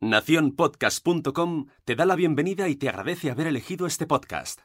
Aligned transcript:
Naciónpodcast.com 0.00 1.66
te 1.84 1.96
da 1.96 2.06
la 2.06 2.14
bienvenida 2.14 2.68
y 2.68 2.76
te 2.76 2.88
agradece 2.88 3.32
haber 3.32 3.48
elegido 3.48 3.84
este 3.84 4.06
podcast. 4.06 4.60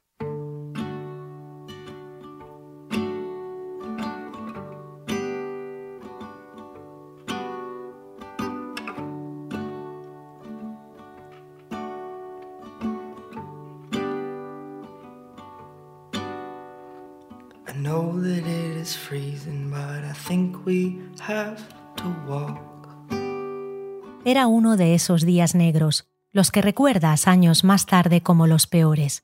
Era 24.34 24.48
uno 24.48 24.78
de 24.78 24.96
esos 24.96 25.28
días 25.28 25.54
negros, 25.54 26.08
los 26.32 26.50
que 26.50 26.64
recuerdas 26.64 27.28
años 27.28 27.64
más 27.64 27.86
tarde 27.86 28.22
como 28.22 28.48
los 28.48 28.66
peores. 28.66 29.24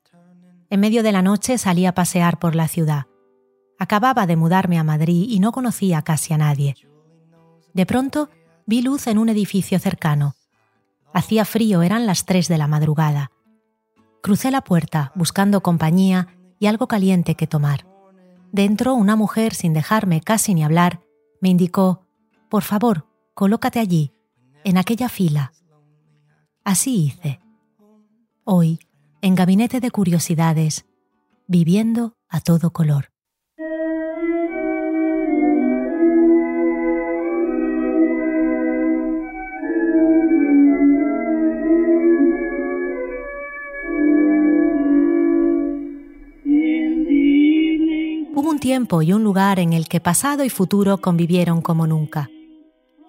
En 0.70 0.82
medio 0.82 1.02
de 1.02 1.12
la 1.12 1.24
noche 1.24 1.58
salí 1.58 1.88
a 1.88 1.96
pasear 1.96 2.38
por 2.38 2.54
la 2.54 2.68
ciudad. 2.68 3.08
Acababa 3.80 4.28
de 4.28 4.36
mudarme 4.36 4.78
a 4.78 4.84
Madrid 4.84 5.26
y 5.28 5.40
no 5.40 5.52
conocía 5.52 6.04
casi 6.04 6.36
a 6.36 6.38
nadie. 6.38 6.76
De 7.74 7.88
pronto 7.88 8.30
vi 8.68 8.84
luz 8.84 9.08
en 9.08 9.18
un 9.18 9.30
edificio 9.30 9.80
cercano. 9.80 10.36
Hacía 11.12 11.44
frío, 11.44 11.82
eran 11.82 12.06
las 12.06 12.28
tres 12.28 12.48
de 12.48 12.60
la 12.60 12.68
madrugada. 12.68 13.32
Crucé 14.22 14.52
la 14.52 14.62
puerta 14.62 15.12
buscando 15.16 15.64
compañía 15.64 16.38
y 16.60 16.68
algo 16.68 16.88
caliente 16.88 17.34
que 17.34 17.48
tomar. 17.48 17.88
Dentro, 18.52 18.94
una 18.94 19.16
mujer, 19.16 19.56
sin 19.56 19.74
dejarme 19.74 20.22
casi 20.22 20.54
ni 20.54 20.64
hablar, 20.64 21.02
me 21.42 21.50
indicó, 21.50 22.06
Por 22.48 22.62
favor, 22.62 23.08
colócate 23.34 23.80
allí, 23.80 24.14
en 24.64 24.78
aquella 24.78 25.10
fila. 25.10 25.54
Así 26.64 27.06
hice. 27.06 27.40
Hoy, 28.44 28.80
en 29.22 29.36
Gabinete 29.36 29.80
de 29.80 29.92
Curiosidades, 29.92 30.86
viviendo 31.48 32.16
a 32.28 32.42
todo 32.42 32.72
color. 32.72 33.10
Hubo 48.36 48.52
un 48.52 48.60
tiempo 48.60 49.02
y 49.02 49.12
un 49.14 49.24
lugar 49.24 49.60
en 49.60 49.74
el 49.74 49.88
que 49.88 50.00
pasado 50.00 50.44
y 50.44 50.50
futuro 50.50 51.00
convivieron 51.00 51.62
como 51.62 51.88
nunca. 51.88 52.30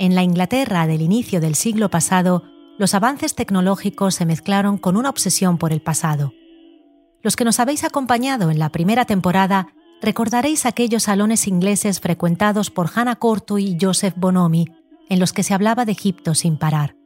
En 0.01 0.15
la 0.15 0.23
Inglaterra 0.23 0.87
del 0.87 1.03
inicio 1.03 1.43
del 1.43 1.55
siglo 1.55 1.91
pasado, 1.91 2.45
los 2.79 2.95
avances 2.95 3.35
tecnológicos 3.35 4.15
se 4.15 4.25
mezclaron 4.25 4.79
con 4.79 4.97
una 4.97 5.11
obsesión 5.11 5.59
por 5.59 5.75
el 5.75 5.83
pasado. 5.83 6.33
Los 7.23 7.37
que 7.37 7.45
nos 7.45 7.61
habéis 7.61 7.85
acompañado 7.85 8.51
en 8.51 8.59
la 8.59 8.71
primera 8.71 9.05
temporada 9.05 9.75
recordaréis 10.01 10.65
aquellos 10.65 11.03
salones 11.03 11.47
ingleses 11.47 12.01
frecuentados 12.01 12.71
por 12.71 12.89
Hannah 12.95 13.17
Courtois 13.17 13.69
y 13.69 13.77
Joseph 13.79 14.15
Bonomi, 14.17 14.69
en 15.11 15.21
los 15.21 15.35
que 15.35 15.43
se 15.43 15.53
hablaba 15.53 15.85
de 15.85 15.93
Egipto 15.93 16.35
sin 16.35 16.57
parar. 16.57 16.97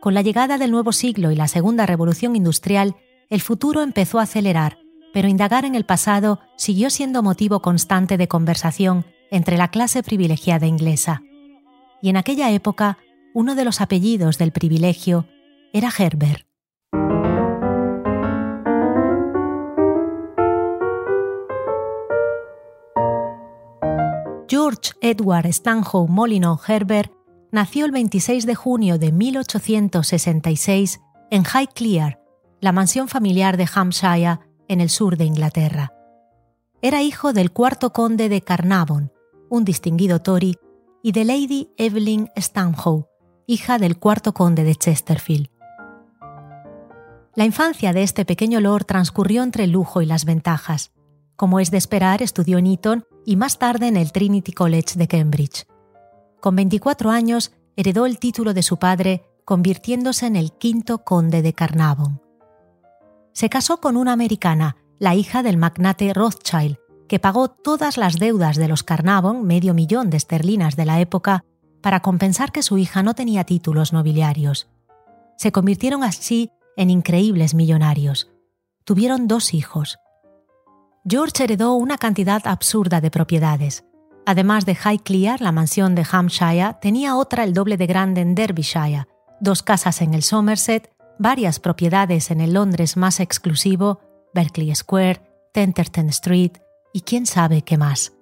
Con 0.00 0.14
la 0.14 0.22
llegada 0.22 0.58
del 0.58 0.72
nuevo 0.72 0.90
siglo 0.90 1.30
y 1.30 1.36
la 1.36 1.46
segunda 1.46 1.86
revolución 1.86 2.34
industrial, 2.34 2.96
el 3.30 3.40
futuro 3.40 3.82
empezó 3.82 4.18
a 4.18 4.24
acelerar, 4.24 4.78
pero 5.12 5.28
indagar 5.28 5.64
en 5.64 5.76
el 5.76 5.84
pasado 5.84 6.40
siguió 6.56 6.90
siendo 6.90 7.22
motivo 7.22 7.62
constante 7.62 8.16
de 8.16 8.26
conversación 8.26 9.06
entre 9.30 9.56
la 9.56 9.68
clase 9.68 10.02
privilegiada 10.02 10.66
inglesa. 10.66 11.22
Y 12.00 12.10
en 12.10 12.16
aquella 12.16 12.50
época, 12.50 12.98
uno 13.34 13.54
de 13.54 13.64
los 13.64 13.80
apellidos 13.80 14.38
del 14.38 14.52
privilegio 14.52 15.26
era 15.72 15.90
Herbert. 15.96 16.46
George 24.48 24.92
Edward 25.02 25.46
Stanhope 25.52 26.10
Molyneux 26.10 26.58
Herbert 26.68 27.12
nació 27.52 27.84
el 27.84 27.92
26 27.92 28.46
de 28.46 28.54
junio 28.54 28.98
de 28.98 29.12
1866 29.12 31.00
en 31.30 31.44
Highclere, 31.44 32.18
la 32.60 32.72
mansión 32.72 33.08
familiar 33.08 33.56
de 33.56 33.68
Hampshire, 33.72 34.40
en 34.68 34.80
el 34.80 34.90
sur 34.90 35.16
de 35.16 35.24
Inglaterra. 35.24 35.92
Era 36.82 37.02
hijo 37.02 37.32
del 37.32 37.52
cuarto 37.52 37.92
conde 37.92 38.28
de 38.28 38.42
Carnarvon, 38.42 39.12
un 39.48 39.64
distinguido 39.64 40.20
Tory, 40.20 40.56
y 41.08 41.12
de 41.12 41.24
Lady 41.24 41.70
Evelyn 41.78 42.28
Stanhope, 42.36 43.08
hija 43.46 43.78
del 43.78 43.98
cuarto 43.98 44.34
conde 44.34 44.62
de 44.62 44.76
Chesterfield. 44.76 45.48
La 47.34 47.46
infancia 47.46 47.94
de 47.94 48.02
este 48.02 48.26
pequeño 48.26 48.60
lord 48.60 48.84
transcurrió 48.84 49.42
entre 49.42 49.64
el 49.64 49.70
lujo 49.70 50.02
y 50.02 50.04
las 50.04 50.26
ventajas. 50.26 50.92
Como 51.34 51.60
es 51.60 51.70
de 51.70 51.78
esperar, 51.78 52.20
estudió 52.20 52.58
en 52.58 52.66
Eton 52.66 53.06
y 53.24 53.36
más 53.36 53.58
tarde 53.58 53.86
en 53.86 53.96
el 53.96 54.12
Trinity 54.12 54.52
College 54.52 54.98
de 54.98 55.08
Cambridge. 55.08 55.66
Con 56.40 56.54
24 56.56 57.08
años, 57.08 57.52
heredó 57.74 58.04
el 58.04 58.18
título 58.18 58.52
de 58.52 58.62
su 58.62 58.76
padre, 58.76 59.24
convirtiéndose 59.46 60.26
en 60.26 60.36
el 60.36 60.52
quinto 60.52 61.04
conde 61.04 61.40
de 61.40 61.54
Carnarvon. 61.54 62.20
Se 63.32 63.48
casó 63.48 63.80
con 63.80 63.96
una 63.96 64.12
americana, 64.12 64.76
la 64.98 65.14
hija 65.14 65.42
del 65.42 65.56
magnate 65.56 66.12
Rothschild, 66.12 66.76
que 67.08 67.18
pagó 67.18 67.48
todas 67.48 67.96
las 67.96 68.18
deudas 68.18 68.56
de 68.56 68.68
los 68.68 68.82
Carnarvon, 68.82 69.44
medio 69.44 69.74
millón 69.74 70.10
de 70.10 70.18
esterlinas 70.18 70.76
de 70.76 70.84
la 70.84 71.00
época, 71.00 71.44
para 71.80 72.00
compensar 72.00 72.52
que 72.52 72.62
su 72.62 72.78
hija 72.78 73.02
no 73.02 73.14
tenía 73.14 73.44
títulos 73.44 73.92
nobiliarios. 73.92 74.68
Se 75.36 75.50
convirtieron 75.52 76.04
así 76.04 76.50
en 76.76 76.90
increíbles 76.90 77.54
millonarios. 77.54 78.30
Tuvieron 78.84 79.26
dos 79.26 79.54
hijos. 79.54 79.98
George 81.08 81.44
heredó 81.44 81.74
una 81.74 81.98
cantidad 81.98 82.46
absurda 82.46 83.00
de 83.00 83.10
propiedades. 83.10 83.84
Además 84.26 84.66
de 84.66 84.74
Highclere, 84.74 85.42
la 85.42 85.52
mansión 85.52 85.94
de 85.94 86.06
Hampshire, 86.10 86.76
tenía 86.82 87.16
otra 87.16 87.44
el 87.44 87.54
doble 87.54 87.76
de 87.76 87.86
grande 87.86 88.20
en 88.20 88.34
Derbyshire, 88.34 89.06
dos 89.40 89.62
casas 89.62 90.02
en 90.02 90.12
el 90.12 90.22
Somerset, 90.22 90.90
varias 91.18 91.60
propiedades 91.60 92.30
en 92.30 92.40
el 92.40 92.52
Londres 92.52 92.96
más 92.96 93.20
exclusivo, 93.20 94.00
Berkeley 94.34 94.74
Square, 94.74 95.22
Tenterton 95.54 96.10
Street 96.10 96.58
y 96.98 97.00
quién 97.00 97.26
sabe 97.26 97.62
qué 97.62 97.78
más. 97.78 98.12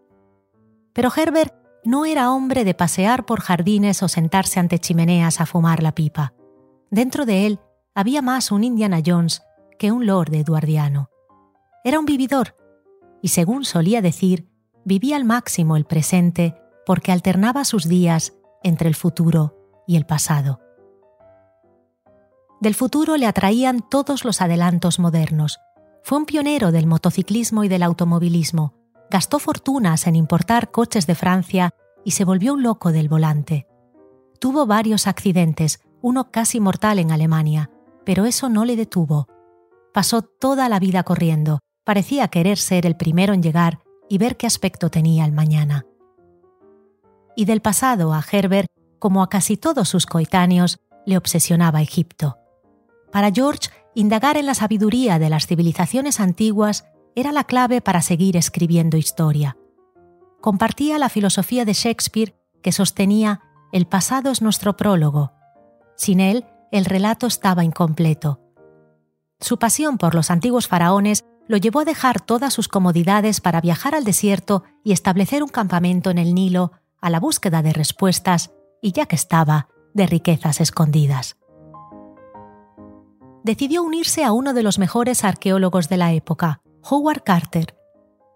Pero 0.93 1.11
Herbert 1.17 1.55
no 1.83 2.05
era 2.05 2.31
hombre 2.31 2.63
de 2.63 2.75
pasear 2.75 3.25
por 3.25 3.41
jardines 3.41 4.03
o 4.03 4.09
sentarse 4.09 4.61
ante 4.61 4.79
chimeneas 4.79 5.41
a 5.41 5.47
fumar 5.47 5.83
la 5.83 5.95
pipa. 5.95 6.35
Dentro 6.91 7.25
de 7.25 7.47
él 7.47 7.59
había 7.95 8.21
más 8.21 8.53
un 8.53 8.65
Indiana 8.65 9.01
Jones 9.05 9.41
que 9.79 9.93
un 9.93 10.05
lord 10.05 10.35
eduardiano. 10.35 11.09
Era 11.85 11.99
un 11.99 12.05
vividor, 12.05 12.55
y 13.23 13.29
según 13.29 13.65
solía 13.65 14.03
decir, 14.03 14.47
vivía 14.85 15.17
al 15.17 15.25
máximo 15.25 15.79
el 15.79 15.87
presente 15.87 16.55
porque 16.85 17.13
alternaba 17.13 17.65
sus 17.65 17.89
días 17.89 18.35
entre 18.63 18.89
el 18.89 18.95
futuro 18.95 19.57
y 19.87 19.97
el 19.97 20.05
pasado. 20.05 20.61
Del 22.61 22.75
futuro 22.75 23.17
le 23.17 23.25
atraían 23.25 23.89
todos 23.89 24.27
los 24.27 24.43
adelantos 24.43 24.99
modernos. 24.99 25.61
Fue 26.07 26.19
un 26.19 26.25
pionero 26.25 26.71
del 26.71 26.87
motociclismo 26.87 27.65
y 27.65 27.69
del 27.69 27.83
automovilismo. 27.83 28.75
Gastó 29.11 29.41
fortunas 29.41 30.07
en 30.07 30.15
importar 30.15 30.71
coches 30.71 31.09
de 31.09 31.17
Francia 31.17 31.71
y 32.05 32.13
se 32.13 32.25
volvió 32.25 32.55
un 32.55 32.63
loco 32.63 32.93
del 32.93 33.09
volante. 33.09 33.67
Tuvo 34.39 34.67
varios 34.67 35.09
accidentes, 35.09 35.81
uno 36.03 36.31
casi 36.31 36.61
mortal 36.61 37.01
en 37.01 37.11
Alemania, 37.11 37.73
pero 38.05 38.25
eso 38.25 38.49
no 38.49 38.65
le 38.65 38.77
detuvo. 38.77 39.27
Pasó 39.93 40.23
toda 40.23 40.69
la 40.69 40.79
vida 40.79 41.03
corriendo, 41.03 41.59
parecía 41.83 42.29
querer 42.29 42.59
ser 42.59 42.87
el 42.87 42.97
primero 42.97 43.35
en 43.35 43.43
llegar 43.43 43.81
y 44.09 44.19
ver 44.19 44.37
qué 44.37 44.47
aspecto 44.47 44.91
tenía 44.91 45.25
el 45.25 45.33
mañana. 45.33 45.87
Y 47.35 47.47
del 47.47 47.63
pasado 47.63 48.15
a 48.15 48.23
Herbert, 48.31 48.69
como 49.01 49.25
a 49.25 49.29
casi 49.29 49.57
todos 49.57 49.89
sus 49.89 50.07
coetáneos, 50.07 50.79
le 51.05 51.17
obsesionaba 51.17 51.83
Egipto. 51.83 52.37
Para 53.11 53.33
George, 53.33 53.71
indagar 53.97 54.37
en 54.37 54.45
la 54.45 54.55
sabiduría 54.55 55.19
de 55.19 55.31
las 55.31 55.47
civilizaciones 55.47 56.21
antiguas 56.21 56.85
era 57.15 57.33
la 57.33 57.45
clave 57.45 57.81
para 57.81 58.03
seguir 58.03 58.37
escribiendo 58.37 58.99
historia. 58.99 59.57
Compartía 60.43 60.99
la 60.99 61.09
filosofía 61.09 61.65
de 61.65 61.73
Shakespeare 61.73 62.37
que 62.63 62.73
sostenía 62.73 63.41
el 63.73 63.87
pasado 63.87 64.31
es 64.31 64.43
nuestro 64.43 64.77
prólogo. 64.77 65.33
Sin 65.97 66.21
él, 66.21 66.45
el 66.73 66.85
relato 66.85 67.27
estaba 67.27 67.65
incompleto. 67.65 68.39
Su 69.41 69.59
pasión 69.59 69.97
por 69.97 70.15
los 70.15 70.31
antiguos 70.31 70.69
faraones 70.69 71.25
lo 71.49 71.57
llevó 71.57 71.81
a 71.81 71.85
dejar 71.87 72.21
todas 72.21 72.53
sus 72.53 72.69
comodidades 72.69 73.41
para 73.41 73.63
viajar 73.63 73.95
al 73.95 74.05
desierto 74.05 74.63
y 74.85 74.93
establecer 74.93 75.43
un 75.43 75.49
campamento 75.49 76.11
en 76.11 76.19
el 76.19 76.35
Nilo 76.35 76.73
a 77.01 77.09
la 77.09 77.19
búsqueda 77.19 77.63
de 77.63 77.73
respuestas 77.73 78.53
y, 78.83 78.93
ya 78.93 79.07
que 79.07 79.17
estaba, 79.17 79.69
de 79.95 80.07
riquezas 80.07 80.61
escondidas 80.61 81.39
decidió 83.47 83.85
unirse 83.85 84.25
a 84.25 84.33
uno 84.33 84.55
de 84.55 84.65
los 84.65 84.81
mejores 84.81 85.23
arqueólogos 85.23 85.89
de 85.89 85.97
la 85.97 86.13
época, 86.13 86.61
Howard 86.91 87.23
Carter. 87.23 87.77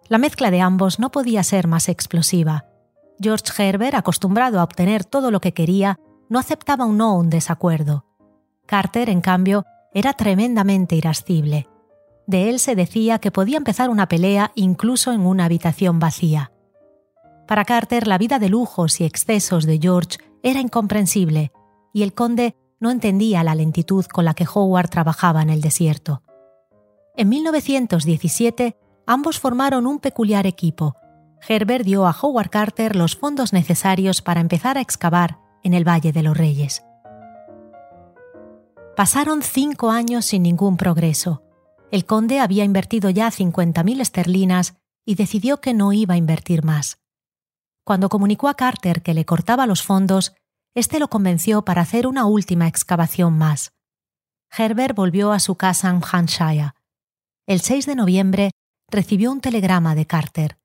La 0.09 0.19
mezcla 0.19 0.53
de 0.53 0.61
ambos 0.61 1.01
no 1.01 1.11
podía 1.11 1.43
ser 1.43 1.67
más 1.67 1.89
explosiva. 1.89 2.67
George 3.21 3.51
Herbert, 3.59 3.97
acostumbrado 3.97 4.61
a 4.61 4.63
obtener 4.63 5.05
todo 5.05 5.33
lo 5.33 5.41
que 5.41 5.53
quería, 5.53 5.99
no 6.29 6.39
aceptaba 6.39 6.85
un 6.85 6.97
no 6.97 7.17
o 7.17 7.19
un 7.19 7.29
desacuerdo. 7.29 8.07
Carter, 8.67 9.11
en 9.11 9.21
cambio, 9.21 9.65
era 9.93 10.13
tremendamente 10.13 10.95
irascible. 10.95 11.67
De 12.29 12.49
él 12.49 12.61
se 12.61 12.77
decía 12.77 13.19
que 13.19 13.33
podía 13.33 13.57
empezar 13.57 13.91
una 13.91 14.07
pelea 14.07 14.53
incluso 14.55 15.11
en 15.11 15.23
una 15.23 15.47
habitación 15.47 15.99
vacía. 15.99 16.53
Para 17.49 17.65
Carter, 17.65 18.07
la 18.07 18.17
vida 18.17 18.39
de 18.39 18.49
lujos 18.49 19.01
y 19.01 19.05
excesos 19.05 19.67
de 19.67 19.81
George 19.83 20.19
era 20.45 20.61
incomprensible, 20.61 21.51
y 21.93 22.05
el 22.05 22.15
conde 22.15 22.55
no 22.81 22.91
entendía 22.91 23.45
la 23.45 23.55
lentitud 23.55 24.07
con 24.07 24.25
la 24.25 24.35
que 24.35 24.47
Howard 24.53 24.89
trabajaba 24.89 25.43
en 25.43 25.51
el 25.51 25.61
desierto. 25.61 26.23
En 27.17 27.29
1917, 27.29 28.77
ambos 29.07 29.39
formaron 29.39 29.87
un 29.87 29.99
peculiar 29.99 30.47
equipo. 30.47 30.97
Herbert 31.47 31.85
dio 31.85 32.07
a 32.07 32.17
Howard 32.21 32.51
Carter 32.51 32.97
los 32.97 33.17
fondos 33.17 33.53
necesarios 33.53 34.23
para 34.23 34.41
empezar 34.41 34.79
a 34.79 34.81
excavar 34.81 35.39
en 35.63 35.75
el 35.75 35.87
Valle 35.87 36.13
de 36.13 36.23
los 36.23 36.37
Reyes. 36.37 36.83
Pasaron 38.97 39.43
cinco 39.43 39.91
años 39.91 40.25
sin 40.25 40.43
ningún 40.43 40.77
progreso. 40.77 41.43
El 41.91 42.05
conde 42.05 42.41
había 42.41 42.65
invertido 42.65 43.11
ya 43.11 43.31
50.000 43.31 44.01
esterlinas 44.01 44.75
y 45.05 45.15
decidió 45.15 45.61
que 45.61 45.75
no 45.75 45.93
iba 45.93 46.15
a 46.15 46.19
invertir 46.19 46.65
más. 46.65 46.99
Cuando 47.85 48.09
comunicó 48.09 48.49
a 48.49 48.55
Carter 48.55 49.03
que 49.03 49.15
le 49.15 49.25
cortaba 49.25 49.67
los 49.67 49.83
fondos, 49.83 50.35
éste 50.75 50.99
lo 50.99 51.09
convenció 51.09 51.65
para 51.65 51.83
hacer 51.83 52.07
una 52.07 52.27
última 52.27 52.69
excavación 52.69 53.37
más. 53.37 53.73
Herbert 54.57 54.97
volvió 54.97 55.33
a 55.33 55.39
su 55.39 55.55
casa 55.57 55.91
en 55.91 56.01
Hampshire. 56.11 56.73
El 57.47 57.61
6 57.61 57.87
de 57.87 57.95
noviembre 57.95 58.51
recibió 58.89 59.31
un 59.33 59.41
telegrama 59.41 59.95
de 59.95 60.07
Carter. 60.07 60.59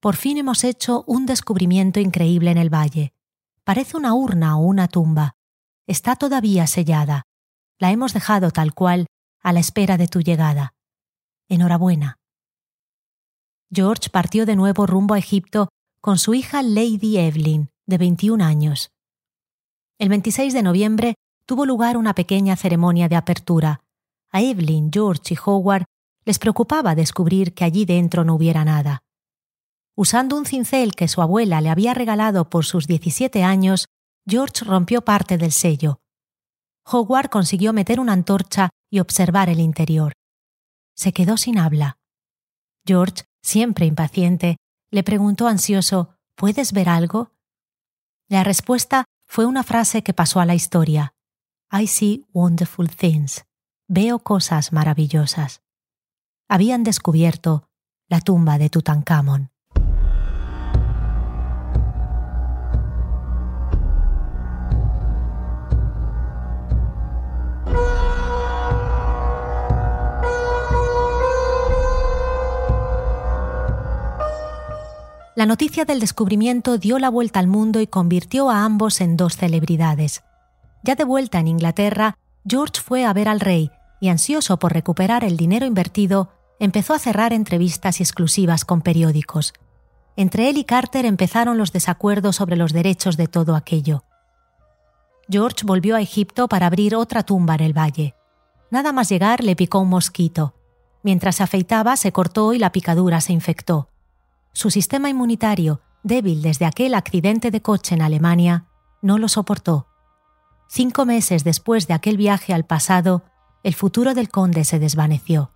Por 0.00 0.16
fin 0.16 0.36
hemos 0.38 0.64
hecho 0.64 1.04
un 1.06 1.26
descubrimiento 1.26 2.00
increíble 2.00 2.50
en 2.50 2.58
el 2.58 2.72
valle. 2.72 3.12
Parece 3.64 3.96
una 3.96 4.14
urna 4.14 4.58
o 4.58 4.62
una 4.62 4.88
tumba. 4.88 5.36
Está 5.86 6.16
todavía 6.16 6.66
sellada. 6.66 7.22
La 7.78 7.90
hemos 7.90 8.12
dejado 8.12 8.50
tal 8.50 8.74
cual, 8.74 9.06
a 9.42 9.52
la 9.52 9.60
espera 9.60 9.96
de 9.96 10.08
tu 10.08 10.20
llegada. 10.20 10.74
Enhorabuena. 11.48 12.18
George 13.72 14.10
partió 14.10 14.44
de 14.44 14.56
nuevo 14.56 14.86
rumbo 14.86 15.14
a 15.14 15.18
Egipto 15.18 15.68
con 16.00 16.18
su 16.18 16.34
hija 16.34 16.62
Lady 16.62 17.18
Evelyn, 17.18 17.70
de 17.86 17.98
21 17.98 18.44
años. 18.44 18.90
El 20.02 20.08
26 20.08 20.52
de 20.52 20.64
noviembre 20.64 21.14
tuvo 21.46 21.64
lugar 21.64 21.96
una 21.96 22.12
pequeña 22.12 22.56
ceremonia 22.56 23.08
de 23.08 23.14
apertura. 23.14 23.84
A 24.32 24.42
Evelyn, 24.42 24.90
George 24.92 25.34
y 25.34 25.38
Howard 25.46 25.84
les 26.24 26.40
preocupaba 26.40 26.96
descubrir 26.96 27.54
que 27.54 27.62
allí 27.62 27.84
dentro 27.84 28.24
no 28.24 28.34
hubiera 28.34 28.64
nada. 28.64 29.04
Usando 29.94 30.36
un 30.36 30.44
cincel 30.44 30.96
que 30.96 31.06
su 31.06 31.22
abuela 31.22 31.60
le 31.60 31.70
había 31.70 31.94
regalado 31.94 32.50
por 32.50 32.64
sus 32.64 32.88
17 32.88 33.44
años, 33.44 33.86
George 34.26 34.64
rompió 34.64 35.04
parte 35.04 35.38
del 35.38 35.52
sello. 35.52 36.00
Howard 36.84 37.30
consiguió 37.30 37.72
meter 37.72 38.00
una 38.00 38.12
antorcha 38.12 38.70
y 38.90 38.98
observar 38.98 39.50
el 39.50 39.60
interior. 39.60 40.14
Se 40.96 41.12
quedó 41.12 41.36
sin 41.36 41.58
habla. 41.58 41.98
George, 42.84 43.22
siempre 43.40 43.86
impaciente, 43.86 44.56
le 44.90 45.04
preguntó 45.04 45.46
ansioso 45.46 46.16
¿Puedes 46.34 46.72
ver 46.72 46.88
algo? 46.88 47.30
La 48.28 48.42
respuesta 48.42 49.04
fue 49.32 49.46
una 49.46 49.62
frase 49.62 50.02
que 50.02 50.12
pasó 50.12 50.40
a 50.40 50.44
la 50.44 50.54
historia. 50.54 51.14
I 51.72 51.86
see 51.86 52.26
wonderful 52.34 52.90
things. 52.90 53.46
Veo 53.88 54.18
cosas 54.18 54.74
maravillosas 54.74 55.62
habían 56.52 56.84
descubierto 56.84 57.70
la 58.08 58.20
tumba 58.20 58.58
de 58.58 58.68
Tutankamón. 58.68 59.51
La 75.42 75.46
noticia 75.46 75.84
del 75.84 75.98
descubrimiento 75.98 76.78
dio 76.78 77.00
la 77.00 77.10
vuelta 77.10 77.40
al 77.40 77.48
mundo 77.48 77.80
y 77.80 77.88
convirtió 77.88 78.48
a 78.48 78.62
ambos 78.62 79.00
en 79.00 79.16
dos 79.16 79.36
celebridades. 79.36 80.22
Ya 80.84 80.94
de 80.94 81.02
vuelta 81.02 81.40
en 81.40 81.48
Inglaterra, 81.48 82.16
George 82.48 82.80
fue 82.80 83.04
a 83.04 83.12
ver 83.12 83.28
al 83.28 83.40
rey 83.40 83.72
y, 84.00 84.08
ansioso 84.08 84.60
por 84.60 84.72
recuperar 84.72 85.24
el 85.24 85.36
dinero 85.36 85.66
invertido, 85.66 86.30
empezó 86.60 86.94
a 86.94 87.00
cerrar 87.00 87.32
entrevistas 87.32 88.00
exclusivas 88.00 88.64
con 88.64 88.82
periódicos. 88.82 89.52
Entre 90.14 90.48
él 90.48 90.58
y 90.58 90.62
Carter 90.62 91.06
empezaron 91.06 91.58
los 91.58 91.72
desacuerdos 91.72 92.36
sobre 92.36 92.54
los 92.54 92.72
derechos 92.72 93.16
de 93.16 93.26
todo 93.26 93.56
aquello. 93.56 94.04
George 95.28 95.66
volvió 95.66 95.96
a 95.96 96.00
Egipto 96.00 96.46
para 96.46 96.68
abrir 96.68 96.94
otra 96.94 97.24
tumba 97.24 97.56
en 97.56 97.62
el 97.62 97.76
valle. 97.76 98.14
Nada 98.70 98.92
más 98.92 99.08
llegar 99.08 99.42
le 99.42 99.56
picó 99.56 99.80
un 99.80 99.88
mosquito. 99.88 100.54
Mientras 101.02 101.34
se 101.34 101.42
afeitaba 101.42 101.96
se 101.96 102.12
cortó 102.12 102.52
y 102.52 102.60
la 102.60 102.70
picadura 102.70 103.20
se 103.20 103.32
infectó. 103.32 103.88
Su 104.52 104.70
sistema 104.70 105.08
inmunitario, 105.08 105.80
débil 106.02 106.42
desde 106.42 106.66
aquel 106.66 106.94
accidente 106.94 107.50
de 107.50 107.62
coche 107.62 107.94
en 107.94 108.02
Alemania, 108.02 108.66
no 109.00 109.18
lo 109.18 109.28
soportó. 109.28 109.86
Cinco 110.68 111.04
meses 111.04 111.44
después 111.44 111.86
de 111.86 111.94
aquel 111.94 112.16
viaje 112.16 112.52
al 112.52 112.64
pasado, 112.64 113.24
el 113.62 113.74
futuro 113.74 114.14
del 114.14 114.28
conde 114.28 114.64
se 114.64 114.78
desvaneció. 114.78 115.50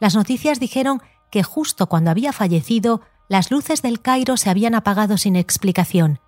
Las 0.00 0.14
noticias 0.14 0.60
dijeron 0.60 1.02
que 1.30 1.42
justo 1.42 1.88
cuando 1.88 2.10
había 2.10 2.32
fallecido, 2.32 3.02
las 3.28 3.50
luces 3.50 3.82
del 3.82 4.00
Cairo 4.00 4.36
se 4.36 4.48
habían 4.48 4.74
apagado 4.74 5.18
sin 5.18 5.36
explicación 5.36 6.20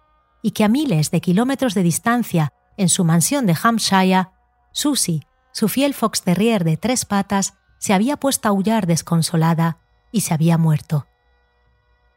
y 0.42 0.52
que 0.52 0.64
a 0.64 0.68
miles 0.68 1.10
de 1.10 1.20
kilómetros 1.20 1.74
de 1.74 1.82
distancia, 1.82 2.52
en 2.76 2.88
su 2.88 3.04
mansión 3.04 3.46
de 3.46 3.56
Hampshire, 3.62 4.28
Susie, 4.72 5.26
su 5.52 5.68
fiel 5.68 5.94
fox 5.94 6.22
terrier 6.22 6.64
de 6.64 6.76
tres 6.76 7.04
patas, 7.04 7.54
se 7.78 7.92
había 7.92 8.16
puesto 8.16 8.48
a 8.48 8.50
aullar 8.50 8.86
desconsolada 8.86 9.78
y 10.12 10.22
se 10.22 10.34
había 10.34 10.58
muerto. 10.58 11.06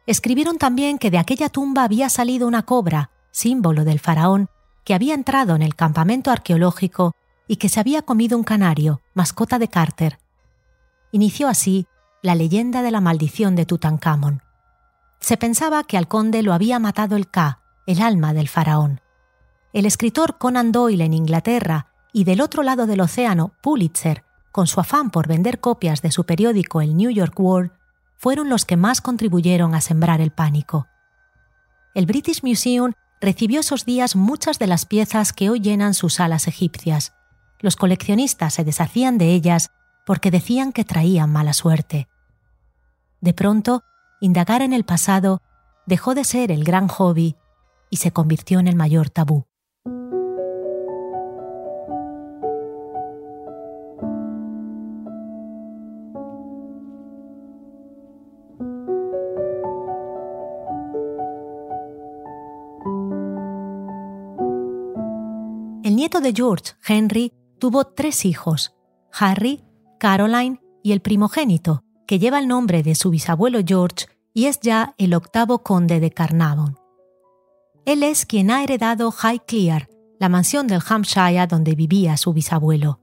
Escribieron 0.05 0.57
también 0.57 0.97
que 0.97 1.11
de 1.11 1.17
aquella 1.17 1.49
tumba 1.49 1.83
había 1.83 2.09
salido 2.09 2.47
una 2.47 2.63
cobra, 2.63 3.09
símbolo 3.31 3.85
del 3.85 3.99
faraón, 3.99 4.49
que 4.83 4.93
había 4.93 5.13
entrado 5.13 5.55
en 5.55 5.61
el 5.61 5.75
campamento 5.75 6.31
arqueológico 6.31 7.15
y 7.47 7.55
que 7.55 7.69
se 7.69 7.79
había 7.79 8.01
comido 8.01 8.37
un 8.37 8.43
canario, 8.43 9.01
mascota 9.13 9.59
de 9.59 9.67
Carter, 9.69 10.19
inició 11.13 11.47
así 11.47 11.87
la 12.21 12.35
leyenda 12.35 12.81
de 12.81 12.91
la 12.91 12.99
maldición 12.99 13.55
de 13.55 13.65
Tutankamón. 13.65 14.41
Se 15.19 15.37
pensaba 15.37 15.83
que 15.83 15.97
al 15.97 16.07
conde 16.07 16.41
lo 16.41 16.53
había 16.53 16.79
matado 16.79 17.15
el 17.15 17.29
Ka, 17.29 17.61
el 17.85 18.01
alma 18.01 18.33
del 18.33 18.49
faraón. 18.49 18.99
El 19.71 19.85
escritor 19.85 20.37
Conan 20.37 20.71
Doyle 20.71 21.05
en 21.05 21.13
Inglaterra 21.13 21.87
y 22.11 22.25
del 22.25 22.41
otro 22.41 22.63
lado 22.63 22.87
del 22.87 23.01
océano 23.01 23.53
Pulitzer, 23.61 24.23
con 24.51 24.67
su 24.67 24.79
afán 24.79 25.11
por 25.11 25.27
vender 25.27 25.59
copias 25.59 26.01
de 26.01 26.11
su 26.11 26.25
periódico 26.25 26.81
El 26.81 26.97
New 26.97 27.11
York 27.11 27.39
World, 27.39 27.71
fueron 28.23 28.47
los 28.47 28.63
que 28.63 28.77
más 28.77 29.01
contribuyeron 29.01 29.75
a 29.75 29.81
sembrar 29.81 30.21
el 30.21 30.31
pánico. 30.31 30.87
El 31.93 32.05
British 32.05 32.41
Museum 32.41 32.93
recibió 33.19 33.59
esos 33.59 33.83
días 33.83 34.15
muchas 34.15 34.59
de 34.59 34.67
las 34.67 34.85
piezas 34.85 35.33
que 35.33 35.49
hoy 35.49 35.59
llenan 35.59 35.93
sus 35.93 36.13
salas 36.13 36.47
egipcias. 36.47 37.13
Los 37.59 37.75
coleccionistas 37.75 38.53
se 38.53 38.63
deshacían 38.63 39.17
de 39.17 39.33
ellas 39.33 39.71
porque 40.05 40.31
decían 40.31 40.71
que 40.71 40.85
traían 40.85 41.33
mala 41.33 41.51
suerte. 41.51 42.07
De 43.19 43.33
pronto, 43.33 43.83
indagar 44.21 44.61
en 44.61 44.71
el 44.71 44.85
pasado 44.85 45.41
dejó 45.85 46.15
de 46.15 46.23
ser 46.23 46.49
el 46.49 46.63
gran 46.63 46.87
hobby 46.87 47.35
y 47.89 47.97
se 47.97 48.11
convirtió 48.11 48.61
en 48.61 48.69
el 48.69 48.77
mayor 48.77 49.09
tabú. 49.09 49.47
De 66.21 66.33
George, 66.33 66.73
Henry, 66.85 67.33
tuvo 67.59 67.85
tres 67.85 68.25
hijos, 68.25 68.75
Harry, 69.11 69.63
Caroline 69.99 70.59
y 70.83 70.91
el 70.91 71.01
primogénito, 71.01 71.83
que 72.07 72.19
lleva 72.19 72.39
el 72.39 72.47
nombre 72.47 72.83
de 72.83 72.95
su 72.95 73.09
bisabuelo 73.09 73.59
George 73.65 74.07
y 74.33 74.45
es 74.45 74.59
ya 74.59 74.95
el 74.97 75.13
octavo 75.13 75.63
conde 75.63 75.99
de 75.99 76.11
Carnarvon. 76.11 76.77
Él 77.85 78.03
es 78.03 78.25
quien 78.25 78.51
ha 78.51 78.63
heredado 78.63 79.11
Highclere, 79.11 79.89
la 80.19 80.29
mansión 80.29 80.67
del 80.67 80.81
Hampshire 80.87 81.47
donde 81.47 81.75
vivía 81.75 82.17
su 82.17 82.33
bisabuelo. 82.33 83.01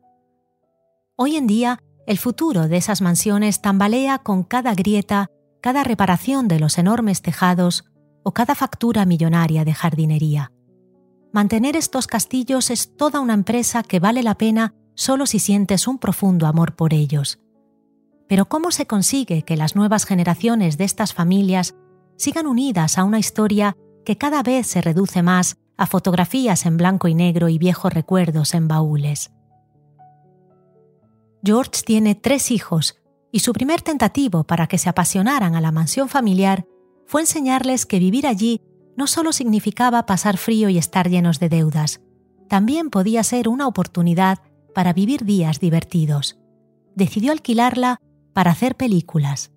Hoy 1.16 1.36
en 1.36 1.46
día, 1.46 1.78
el 2.06 2.18
futuro 2.18 2.66
de 2.66 2.78
esas 2.78 3.02
mansiones 3.02 3.60
tambalea 3.60 4.18
con 4.18 4.42
cada 4.42 4.74
grieta, 4.74 5.28
cada 5.60 5.84
reparación 5.84 6.48
de 6.48 6.58
los 6.58 6.78
enormes 6.78 7.22
tejados 7.22 7.84
o 8.22 8.32
cada 8.32 8.54
factura 8.54 9.04
millonaria 9.04 9.64
de 9.64 9.74
jardinería. 9.74 10.50
Mantener 11.32 11.76
estos 11.76 12.06
castillos 12.06 12.70
es 12.70 12.96
toda 12.96 13.20
una 13.20 13.34
empresa 13.34 13.82
que 13.82 14.00
vale 14.00 14.22
la 14.22 14.34
pena 14.34 14.74
solo 14.94 15.26
si 15.26 15.38
sientes 15.38 15.86
un 15.86 15.98
profundo 15.98 16.46
amor 16.46 16.74
por 16.74 16.92
ellos. 16.92 17.38
Pero 18.28 18.48
¿cómo 18.48 18.70
se 18.70 18.86
consigue 18.86 19.42
que 19.42 19.56
las 19.56 19.76
nuevas 19.76 20.04
generaciones 20.04 20.76
de 20.76 20.84
estas 20.84 21.14
familias 21.14 21.74
sigan 22.16 22.46
unidas 22.46 22.98
a 22.98 23.04
una 23.04 23.18
historia 23.18 23.76
que 24.04 24.18
cada 24.18 24.42
vez 24.42 24.66
se 24.66 24.80
reduce 24.80 25.22
más 25.22 25.56
a 25.76 25.86
fotografías 25.86 26.66
en 26.66 26.76
blanco 26.76 27.08
y 27.08 27.14
negro 27.14 27.48
y 27.48 27.58
viejos 27.58 27.92
recuerdos 27.94 28.54
en 28.54 28.68
baúles. 28.68 29.30
George 31.42 31.82
tiene 31.86 32.14
tres 32.14 32.50
hijos 32.50 32.96
y 33.32 33.40
su 33.40 33.52
primer 33.52 33.82
tentativo 33.82 34.44
para 34.44 34.66
que 34.66 34.78
se 34.78 34.88
apasionaran 34.88 35.54
a 35.54 35.60
la 35.60 35.72
mansión 35.72 36.08
familiar 36.08 36.66
fue 37.06 37.22
enseñarles 37.22 37.86
que 37.86 37.98
vivir 37.98 38.26
allí 38.26 38.60
no 39.00 39.06
solo 39.06 39.32
significaba 39.32 40.04
pasar 40.04 40.36
frío 40.36 40.68
y 40.68 40.76
estar 40.76 41.08
llenos 41.08 41.40
de 41.40 41.48
deudas, 41.48 42.02
también 42.50 42.90
podía 42.90 43.24
ser 43.24 43.48
una 43.48 43.66
oportunidad 43.66 44.40
para 44.74 44.92
vivir 44.92 45.24
días 45.24 45.58
divertidos. 45.58 46.38
Decidió 46.94 47.32
alquilarla 47.32 47.98
para 48.34 48.50
hacer 48.50 48.76
películas. 48.76 49.52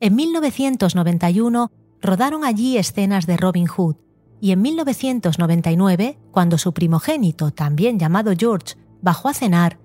En 0.00 0.16
1991 0.16 1.70
rodaron 2.00 2.46
allí 2.46 2.78
escenas 2.78 3.26
de 3.26 3.36
Robin 3.36 3.66
Hood 3.66 3.96
y 4.40 4.52
en 4.52 4.62
1999, 4.62 6.18
cuando 6.30 6.56
su 6.56 6.72
primogénito, 6.72 7.50
también 7.50 7.98
llamado 7.98 8.32
George, 8.34 8.76
bajó 9.02 9.28
a 9.28 9.34
cenar, 9.34 9.78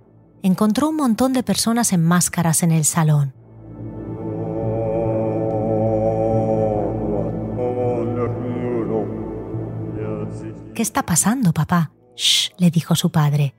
encontró 0.44 0.88
un 0.88 0.96
montón 0.96 1.34
de 1.34 1.44
personas 1.44 1.92
en 1.92 2.02
máscaras 2.06 2.64
en 2.64 2.72
el 2.72 2.86
salón. 2.86 3.34
¿Qué 10.74 10.82
está 10.82 11.06
pasando, 11.06 11.54
papá? 11.54 11.92
Shh, 12.16 12.50
le 12.58 12.72
dijo 12.72 12.96
su 12.96 13.12
padre. 13.12 13.54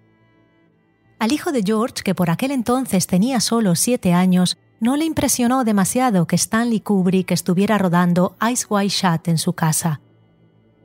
Al 1.20 1.30
hijo 1.30 1.52
de 1.52 1.62
George, 1.64 2.02
que 2.02 2.14
por 2.14 2.28
aquel 2.28 2.50
entonces 2.50 3.06
tenía 3.06 3.38
solo 3.40 3.76
siete 3.76 4.12
años, 4.12 4.58
no 4.80 4.96
le 4.96 5.04
impresionó 5.04 5.62
demasiado 5.62 6.26
que 6.26 6.34
Stanley 6.34 6.80
Kubrick 6.80 7.30
estuviera 7.30 7.78
rodando 7.78 8.36
Ice 8.50 8.66
White 8.68 8.94
Shut 8.94 9.28
en 9.28 9.38
su 9.38 9.52
casa. 9.52 10.00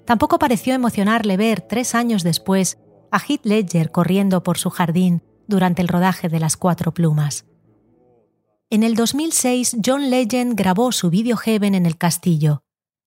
Tampoco 0.05 0.37
pareció 0.37 0.75
emocionarle 0.75 1.35
ver, 1.35 1.61
tres 1.61 1.95
años 1.95 2.23
después, 2.23 2.77
a 3.11 3.19
Heath 3.19 3.45
Ledger 3.45 3.91
corriendo 3.91 4.43
por 4.43 4.59
su 4.59 4.69
jardín 4.69 5.23
durante 5.47 5.81
el 5.81 5.87
rodaje 5.87 6.29
de 6.29 6.39
Las 6.39 6.57
Cuatro 6.57 6.93
Plumas. 6.93 7.45
En 8.69 8.83
el 8.83 8.93
2006, 8.93 9.77
John 9.83 10.11
Legend 10.11 10.53
grabó 10.55 10.91
su 10.91 11.09
vídeo 11.09 11.37
Heaven 11.37 11.73
en 11.73 11.87
el 11.87 11.97
castillo, 11.97 12.61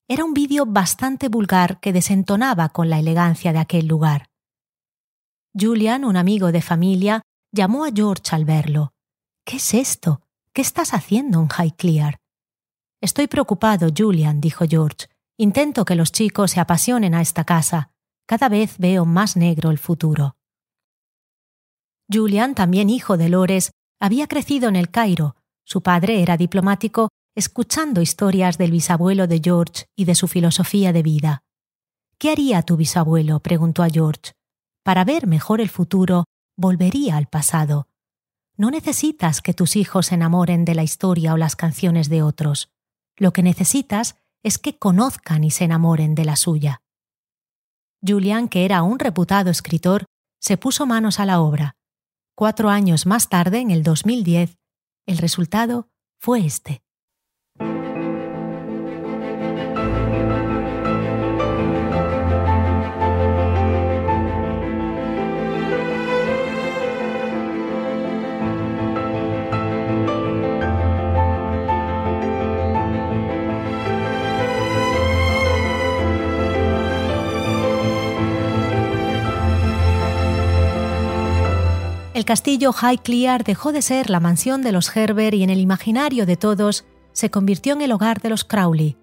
era 0.09 0.25
un 0.25 0.35
vídeo 0.35 0.67
bastante 0.67 1.29
vulgar 1.29 1.81
que 1.81 1.93
desentonaba 1.93 2.69
con 2.71 2.91
la 2.91 2.99
elegancia 2.99 3.53
de 3.53 3.59
aquel 3.59 3.87
lugar. 3.87 4.29
Julian, 5.59 6.05
un 6.05 6.17
amigo 6.17 6.53
de 6.53 6.63
familia, 6.63 7.23
llamó 7.53 7.85
a 7.85 7.91
George 7.95 8.35
al 8.35 8.45
verlo. 8.45 8.93
¿Qué 9.45 9.57
es 9.57 9.75
esto? 9.75 10.23
¿Qué 10.53 10.63
estás 10.63 10.95
haciendo 10.95 11.41
en 11.41 11.49
Highclere? 11.49 12.19
Estoy 13.01 13.27
preocupado, 13.27 13.89
Julian, 13.97 14.41
dijo 14.41 14.65
George. 14.69 15.09
Intento 15.39 15.85
que 15.85 15.97
los 15.97 16.13
chicos 16.13 16.53
se 16.53 16.61
apasionen 16.61 17.15
a 17.15 17.21
esta 17.21 17.45
casa. 17.45 17.91
Cada 18.27 18.49
vez 18.49 18.79
veo 18.79 19.05
más 19.05 19.37
negro 19.37 19.71
el 19.71 19.79
futuro. 19.79 20.37
Julian, 22.11 22.55
también 22.55 22.91
hijo 22.91 23.17
de 23.17 23.29
Lores, 23.29 23.73
había 24.01 24.27
crecido 24.27 24.69
en 24.69 24.77
el 24.77 24.91
Cairo. 24.91 25.37
Su 25.65 25.83
padre 25.83 26.23
era 26.23 26.37
diplomático 26.37 27.09
escuchando 27.35 28.03
historias 28.03 28.59
del 28.59 28.71
bisabuelo 28.71 29.27
de 29.27 29.41
George 29.43 29.87
y 29.97 30.05
de 30.05 30.15
su 30.15 30.29
filosofía 30.29 30.93
de 30.93 31.03
vida. 31.03 31.43
¿Qué 32.19 32.31
haría 32.31 32.63
tu 32.63 32.77
bisabuelo? 32.77 33.41
preguntó 33.41 33.83
a 33.83 33.89
George. 33.89 34.33
Para 34.83 35.05
ver 35.05 35.27
mejor 35.27 35.61
el 35.61 35.71
futuro, 35.71 36.25
volvería 36.57 37.17
al 37.17 37.29
pasado. 37.29 37.89
No 38.57 38.71
necesitas 38.71 39.41
que 39.41 39.55
tus 39.55 39.77
hijos 39.77 40.07
se 40.07 40.17
enamoren 40.17 40.65
de 40.65 40.75
la 40.75 40.83
historia 40.83 41.33
o 41.33 41.37
las 41.37 41.57
canciones 41.57 42.09
de 42.09 42.23
otros. 42.23 42.71
Lo 43.17 43.33
que 43.33 43.43
necesitas 43.43 44.17
es 44.43 44.59
que 44.59 44.79
conozcan 44.79 45.45
y 45.45 45.51
se 45.51 45.65
enamoren 45.65 46.15
de 46.15 46.25
la 46.25 46.37
suya. 46.37 46.83
Julian, 48.07 48.49
que 48.49 48.65
era 48.65 48.83
un 48.83 48.99
reputado 48.99 49.51
escritor, 49.51 50.05
se 50.41 50.57
puso 50.57 50.87
manos 50.87 51.21
a 51.21 51.25
la 51.25 51.41
obra. 51.41 51.77
Cuatro 52.35 52.69
años 52.69 53.07
más 53.07 53.29
tarde, 53.29 53.61
en 53.61 53.71
el 53.71 53.83
2010, 53.83 54.59
el 55.07 55.19
resultado 55.19 55.89
fue 56.19 56.45
este. 56.45 56.82
El 82.23 82.27
castillo 82.27 82.73
Highclere 82.73 83.43
dejó 83.43 83.73
de 83.73 83.83
ser 83.83 84.09
la 84.09 84.21
mansión 84.21 84.63
de 84.63 84.71
los 84.71 84.97
Herbert 84.97 85.35
y 85.35 85.43
en 85.43 85.51
el 85.51 85.59
imaginario 85.59 86.25
de 86.25 86.37
todos 86.37 86.85
se 87.11 87.33
convirtió 87.33 87.73
en 87.73 87.83
el 87.83 87.91
hogar 87.91 88.21
de 88.21 88.31
los 88.31 88.45
Crowley. 88.45 88.97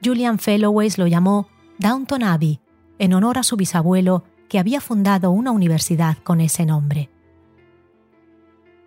Julian 0.00 0.38
Fellowes 0.38 0.96
lo 0.96 1.08
llamó 1.08 1.48
Downton 1.80 2.22
Abbey, 2.22 2.60
en 3.00 3.14
honor 3.14 3.38
a 3.38 3.42
su 3.42 3.56
bisabuelo 3.56 4.22
que 4.48 4.60
había 4.60 4.80
fundado 4.80 5.32
una 5.32 5.50
universidad 5.50 6.18
con 6.18 6.40
ese 6.40 6.64
nombre. 6.64 7.10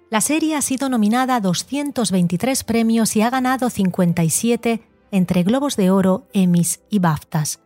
La 0.09 0.21
serie 0.21 0.55
ha 0.55 0.61
sido 0.61 0.87
nominada 0.87 1.35
a 1.35 1.41
223 1.41 2.63
premios 2.63 3.13
y 3.17 3.23
ha 3.23 3.29
ganado 3.29 3.69
57 3.69 4.87
entre 5.11 5.43
Globos 5.43 5.75
de 5.75 5.91
Oro, 5.91 6.29
Emmys 6.31 6.79
y 6.89 6.99
BAFTAs. 6.99 7.59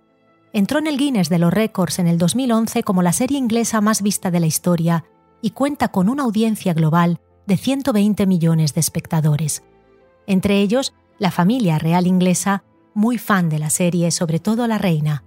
Entró 0.53 0.79
en 0.79 0.87
el 0.87 0.97
Guinness 0.97 1.29
de 1.29 1.37
los 1.37 1.53
Récords 1.53 1.99
en 1.99 2.07
el 2.07 2.17
2011 2.17 2.81
como 2.81 3.03
la 3.03 3.13
serie 3.13 3.37
inglesa 3.37 3.79
más 3.79 4.01
vista 4.01 4.31
de 4.31 4.39
la 4.39 4.47
historia 4.47 5.05
y 5.41 5.51
cuenta 5.51 5.89
con 5.89 6.09
una 6.09 6.23
audiencia 6.23 6.73
global 6.73 7.19
de 7.45 7.57
120 7.57 8.27
millones 8.27 8.73
de 8.73 8.79
espectadores. 8.79 9.63
Entre 10.27 10.61
ellos, 10.61 10.93
la 11.17 11.31
familia 11.31 11.79
real 11.79 12.07
inglesa, 12.07 12.63
muy 12.93 13.17
fan 13.17 13.49
de 13.49 13.59
la 13.59 13.69
serie, 13.69 14.11
sobre 14.11 14.39
todo 14.39 14.67
la 14.67 14.77
reina. 14.77 15.23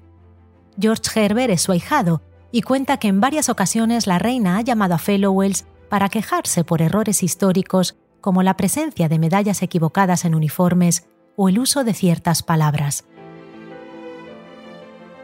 George 0.79 1.03
Herbert 1.15 1.53
es 1.53 1.63
su 1.63 1.73
ahijado 1.73 2.23
y 2.51 2.63
cuenta 2.63 2.99
que 2.99 3.09
en 3.09 3.21
varias 3.21 3.49
ocasiones 3.49 4.07
la 4.07 4.19
reina 4.19 4.57
ha 4.57 4.63
llamado 4.63 4.95
a 4.95 4.99
Fellowells 4.99 5.65
para 5.89 6.09
quejarse 6.09 6.65
por 6.65 6.83
errores 6.83 7.23
históricos 7.23 7.97
como 8.21 8.43
la 8.43 8.57
presencia 8.57 9.09
de 9.09 9.19
medallas 9.19 9.63
equivocadas 9.63 10.25
en 10.25 10.35
uniformes 10.35 11.09
o 11.37 11.49
el 11.49 11.59
uso 11.59 11.83
de 11.83 11.95
ciertas 11.95 12.43
palabras. 12.43 13.05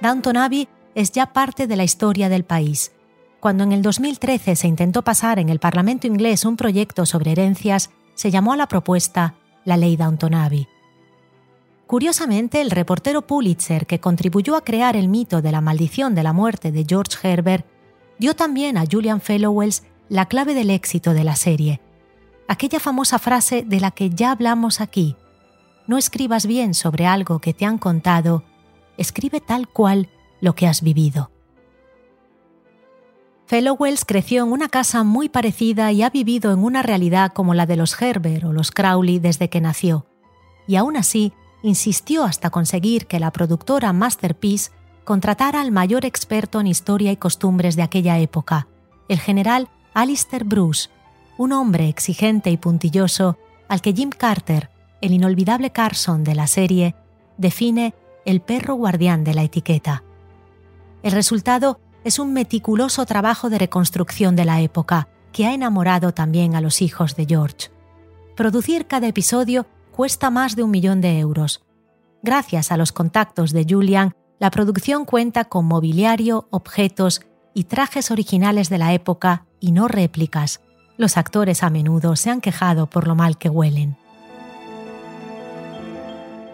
Downton 0.02 0.36
Abbey 0.36 0.68
es 0.94 1.12
ya 1.12 1.32
parte 1.32 1.66
de 1.66 1.76
la 1.76 1.84
historia 1.84 2.28
del 2.28 2.44
país 2.44 2.92
cuando 3.40 3.64
en 3.64 3.72
el 3.72 3.82
2013 3.82 4.56
se 4.56 4.68
intentó 4.68 5.02
pasar 5.02 5.38
en 5.38 5.48
el 5.48 5.60
Parlamento 5.60 6.06
inglés 6.06 6.44
un 6.44 6.56
proyecto 6.56 7.06
sobre 7.06 7.32
herencias, 7.32 7.90
se 8.14 8.30
llamó 8.30 8.52
a 8.52 8.56
la 8.56 8.66
propuesta 8.66 9.34
la 9.64 9.76
Ley 9.76 9.96
Downton 9.96 10.34
Abbey. 10.34 10.66
Curiosamente, 11.86 12.60
el 12.60 12.70
reportero 12.70 13.26
Pulitzer, 13.26 13.86
que 13.86 14.00
contribuyó 14.00 14.56
a 14.56 14.64
crear 14.64 14.96
el 14.96 15.08
mito 15.08 15.40
de 15.40 15.52
la 15.52 15.60
maldición 15.60 16.14
de 16.14 16.22
la 16.22 16.32
muerte 16.32 16.72
de 16.72 16.84
George 16.86 17.16
Herbert, 17.22 17.64
dio 18.18 18.34
también 18.34 18.76
a 18.76 18.84
Julian 18.90 19.20
Fellowes 19.20 19.84
la 20.08 20.26
clave 20.26 20.54
del 20.54 20.70
éxito 20.70 21.14
de 21.14 21.24
la 21.24 21.36
serie. 21.36 21.80
Aquella 22.48 22.80
famosa 22.80 23.18
frase 23.18 23.62
de 23.62 23.80
la 23.80 23.90
que 23.90 24.10
ya 24.10 24.32
hablamos 24.32 24.80
aquí. 24.80 25.16
No 25.86 25.96
escribas 25.96 26.46
bien 26.46 26.74
sobre 26.74 27.06
algo 27.06 27.38
que 27.38 27.54
te 27.54 27.64
han 27.64 27.78
contado, 27.78 28.42
escribe 28.96 29.40
tal 29.40 29.68
cual 29.68 30.08
lo 30.40 30.54
que 30.54 30.66
has 30.66 30.82
vivido. 30.82 31.30
Fellowells 33.48 34.04
creció 34.04 34.44
en 34.44 34.52
una 34.52 34.68
casa 34.68 35.04
muy 35.04 35.30
parecida 35.30 35.90
y 35.90 36.02
ha 36.02 36.10
vivido 36.10 36.52
en 36.52 36.62
una 36.62 36.82
realidad 36.82 37.32
como 37.32 37.54
la 37.54 37.64
de 37.64 37.76
los 37.76 37.98
Herbert 37.98 38.44
o 38.44 38.52
los 38.52 38.70
Crowley 38.70 39.20
desde 39.20 39.48
que 39.48 39.62
nació. 39.62 40.04
Y 40.66 40.76
aún 40.76 40.98
así, 40.98 41.32
insistió 41.62 42.24
hasta 42.24 42.50
conseguir 42.50 43.06
que 43.06 43.18
la 43.18 43.30
productora 43.30 43.94
Masterpiece 43.94 44.70
contratara 45.04 45.62
al 45.62 45.72
mayor 45.72 46.04
experto 46.04 46.60
en 46.60 46.66
historia 46.66 47.10
y 47.10 47.16
costumbres 47.16 47.74
de 47.74 47.80
aquella 47.80 48.18
época, 48.18 48.68
el 49.08 49.18
general 49.18 49.70
Alistair 49.94 50.44
Bruce, 50.44 50.90
un 51.38 51.52
hombre 51.52 51.88
exigente 51.88 52.50
y 52.50 52.58
puntilloso 52.58 53.38
al 53.66 53.80
que 53.80 53.94
Jim 53.94 54.10
Carter, 54.10 54.68
el 55.00 55.14
inolvidable 55.14 55.70
Carson 55.70 56.22
de 56.22 56.34
la 56.34 56.48
serie, 56.48 56.96
define 57.38 57.94
el 58.26 58.42
perro 58.42 58.74
guardián 58.74 59.24
de 59.24 59.32
la 59.32 59.42
etiqueta. 59.42 60.02
El 61.02 61.12
resultado 61.12 61.80
es 62.04 62.18
un 62.18 62.32
meticuloso 62.32 63.06
trabajo 63.06 63.50
de 63.50 63.58
reconstrucción 63.58 64.36
de 64.36 64.44
la 64.44 64.60
época 64.60 65.08
que 65.32 65.46
ha 65.46 65.52
enamorado 65.52 66.12
también 66.12 66.54
a 66.54 66.60
los 66.60 66.82
hijos 66.82 67.16
de 67.16 67.26
George. 67.26 67.70
Producir 68.36 68.86
cada 68.86 69.08
episodio 69.08 69.66
cuesta 69.92 70.30
más 70.30 70.56
de 70.56 70.62
un 70.62 70.70
millón 70.70 71.00
de 71.00 71.18
euros. 71.18 71.64
Gracias 72.22 72.72
a 72.72 72.76
los 72.76 72.92
contactos 72.92 73.52
de 73.52 73.66
Julian, 73.68 74.14
la 74.38 74.50
producción 74.50 75.04
cuenta 75.04 75.44
con 75.44 75.66
mobiliario, 75.66 76.46
objetos 76.50 77.22
y 77.54 77.64
trajes 77.64 78.10
originales 78.10 78.68
de 78.68 78.78
la 78.78 78.92
época 78.92 79.46
y 79.60 79.72
no 79.72 79.88
réplicas. 79.88 80.60
Los 80.96 81.16
actores 81.16 81.62
a 81.62 81.70
menudo 81.70 82.16
se 82.16 82.30
han 82.30 82.40
quejado 82.40 82.86
por 82.86 83.06
lo 83.06 83.14
mal 83.14 83.38
que 83.38 83.48
huelen. 83.48 83.96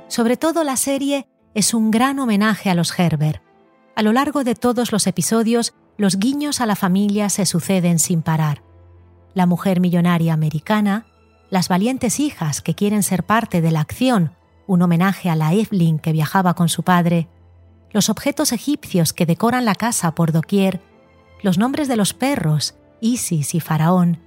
Sobre 0.09 0.37
todo 0.37 0.65
la 0.65 0.77
serie 0.77 1.27
es 1.55 1.75
un 1.75 1.91
gran 1.91 2.19
homenaje 2.19 2.71
a 2.71 2.75
los 2.75 2.99
Herbert, 2.99 3.43
A 3.97 4.03
lo 4.03 4.13
largo 4.13 4.43
de 4.43 4.55
todos 4.55 4.91
los 4.91 5.07
episodios, 5.07 5.75
los 5.97 6.19
guiños 6.19 6.61
a 6.61 6.67
la 6.67 6.75
familia 6.75 7.29
se 7.29 7.47
suceden 7.47 7.99
sin 7.99 8.23
parar. 8.23 8.63
La 9.35 9.47
mujer 9.47 9.81
millonaria 9.81 10.33
americana, 10.33 11.07
las 11.49 11.69
valientes 11.69 12.19
hijas 12.19 12.61
que 12.61 12.75
quieren 12.75 13.05
ser 13.05 13.23
parte 13.23 13.61
de 13.61 13.71
la 13.71 13.81
acción, 13.81 14.33
un 14.67 14.83
homenaje 14.83 15.31
a 15.31 15.37
la 15.37 15.53
Evelyn 15.53 15.99
que 16.01 16.13
viajaba 16.13 16.55
con 16.55 16.69
su 16.69 16.83
padre, 16.83 17.29
los 17.93 18.09
objetos 18.09 18.51
egipcios 18.51 19.13
que 19.13 19.27
decoran 19.27 19.65
la 19.65 19.77
casa 19.77 20.15
por 20.17 20.33
doquier, 20.33 20.81
los 21.43 21.59
nombres 21.59 21.87
de 21.87 21.97
los 21.97 22.15
perros, 22.15 22.75
Isis 23.01 23.55
y 23.55 23.61
Faraón, 23.61 24.19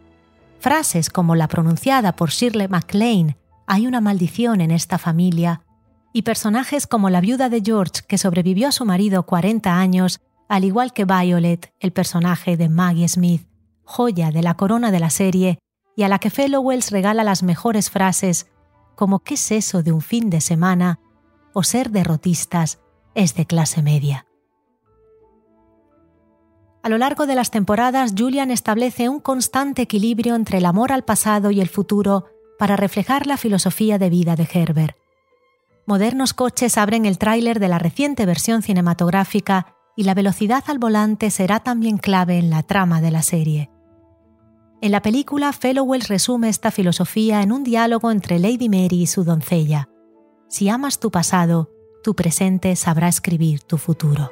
frases 0.60 1.10
como 1.10 1.36
la 1.36 1.50
pronunciada 1.50 2.16
por 2.16 2.30
Shirley 2.30 2.70
MacLaine, 2.70 3.36
hay 3.66 3.88
una 3.88 4.00
maldición 4.00 4.62
en 4.62 4.72
esta 4.72 4.98
familia, 4.98 5.62
y 6.18 6.24
personajes 6.24 6.88
como 6.88 7.12
la 7.12 7.22
viuda 7.22 7.48
de 7.48 7.62
George 7.64 8.02
que 8.08 8.18
sobrevivió 8.18 8.70
a 8.70 8.72
su 8.72 8.86
marido 8.86 9.28
40 9.28 9.78
años, 9.78 10.20
al 10.50 10.64
igual 10.64 10.92
que 10.92 11.06
Violet, 11.06 11.72
el 11.80 11.94
personaje 11.94 12.58
de 12.58 12.70
Maggie 12.70 13.08
Smith, 13.08 13.48
joya 13.84 14.32
de 14.32 14.42
la 14.42 14.56
corona 14.56 14.90
de 14.90 15.00
la 15.00 15.12
serie, 15.12 15.60
y 15.96 16.02
a 16.02 16.08
la 16.08 16.18
que 16.18 16.32
Fellowells 16.32 16.90
regala 16.90 17.24
las 17.24 17.44
mejores 17.44 17.92
frases 17.92 18.48
como 18.96 19.20
¿qué 19.20 19.36
es 19.36 19.52
eso 19.52 19.84
de 19.84 19.92
un 19.92 20.02
fin 20.02 20.32
de 20.32 20.42
semana? 20.42 21.00
o 21.54 21.62
ser 21.62 21.92
derrotistas 21.92 22.80
es 23.14 23.36
de 23.36 23.46
clase 23.46 23.84
media. 23.84 24.26
A 26.82 26.90
lo 26.90 26.98
largo 26.98 27.28
de 27.28 27.36
las 27.36 27.52
temporadas, 27.52 28.16
Julian 28.18 28.50
establece 28.50 29.08
un 29.08 29.20
constante 29.20 29.84
equilibrio 29.84 30.34
entre 30.34 30.58
el 30.58 30.66
amor 30.66 30.92
al 30.92 31.04
pasado 31.04 31.52
y 31.52 31.62
el 31.62 31.70
futuro 31.70 32.26
para 32.58 32.76
reflejar 32.76 33.28
la 33.28 33.38
filosofía 33.38 34.00
de 34.00 34.10
vida 34.10 34.36
de 34.36 34.50
Herbert. 34.52 34.98
Modernos 35.88 36.34
coches 36.34 36.77
abren 36.77 37.06
el 37.06 37.17
tráiler 37.17 37.62
de 37.62 37.70
la 37.70 37.79
reciente 37.79 38.25
versión 38.25 38.62
cinematográfica 38.62 39.74
y 39.96 40.03
la 40.03 40.13
velocidad 40.13 40.65
al 40.67 40.79
volante 40.79 41.32
será 41.32 41.62
también 41.62 41.98
clave 41.98 42.38
en 42.38 42.50
la 42.50 42.62
trama 42.62 43.00
de 43.00 43.10
la 43.10 43.24
serie. 43.24 43.72
En 44.82 44.91
la 44.91 45.01
película, 45.01 45.53
Fellowells 45.53 46.10
resume 46.10 46.50
esta 46.50 46.72
filosofía 46.72 47.41
en 47.41 47.53
un 47.53 47.63
diálogo 47.63 48.12
entre 48.12 48.38
Lady 48.38 48.67
Mary 48.67 49.03
y 49.03 49.08
su 49.08 49.24
doncella. 49.24 49.88
Si 50.50 50.67
amas 50.67 51.00
tu 51.00 51.10
pasado, 51.10 51.72
tu 52.03 52.15
presente 52.15 52.75
sabrá 52.75 53.08
escribir 53.08 53.62
tu 53.62 53.77
futuro. 53.77 54.29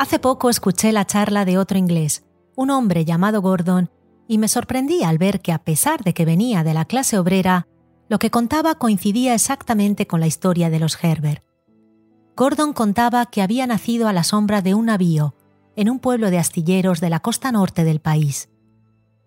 Hace 0.00 0.18
poco 0.18 0.48
escuché 0.48 0.92
la 0.92 1.04
charla 1.04 1.44
de 1.44 1.58
otro 1.58 1.76
inglés, 1.76 2.24
un 2.56 2.70
hombre 2.70 3.04
llamado 3.04 3.42
Gordon, 3.42 3.90
y 4.26 4.38
me 4.38 4.48
sorprendí 4.48 5.02
al 5.02 5.18
ver 5.18 5.42
que 5.42 5.52
a 5.52 5.58
pesar 5.58 6.04
de 6.04 6.14
que 6.14 6.24
venía 6.24 6.64
de 6.64 6.72
la 6.72 6.86
clase 6.86 7.18
obrera, 7.18 7.66
lo 8.08 8.18
que 8.18 8.30
contaba 8.30 8.76
coincidía 8.76 9.34
exactamente 9.34 10.06
con 10.06 10.20
la 10.20 10.26
historia 10.26 10.70
de 10.70 10.78
los 10.78 10.96
Herbert. 11.04 11.44
Gordon 12.34 12.72
contaba 12.72 13.26
que 13.26 13.42
había 13.42 13.66
nacido 13.66 14.08
a 14.08 14.14
la 14.14 14.24
sombra 14.24 14.62
de 14.62 14.72
un 14.72 14.86
navío, 14.86 15.34
en 15.76 15.90
un 15.90 15.98
pueblo 15.98 16.30
de 16.30 16.38
astilleros 16.38 17.02
de 17.02 17.10
la 17.10 17.20
costa 17.20 17.52
norte 17.52 17.84
del 17.84 18.00
país. 18.00 18.48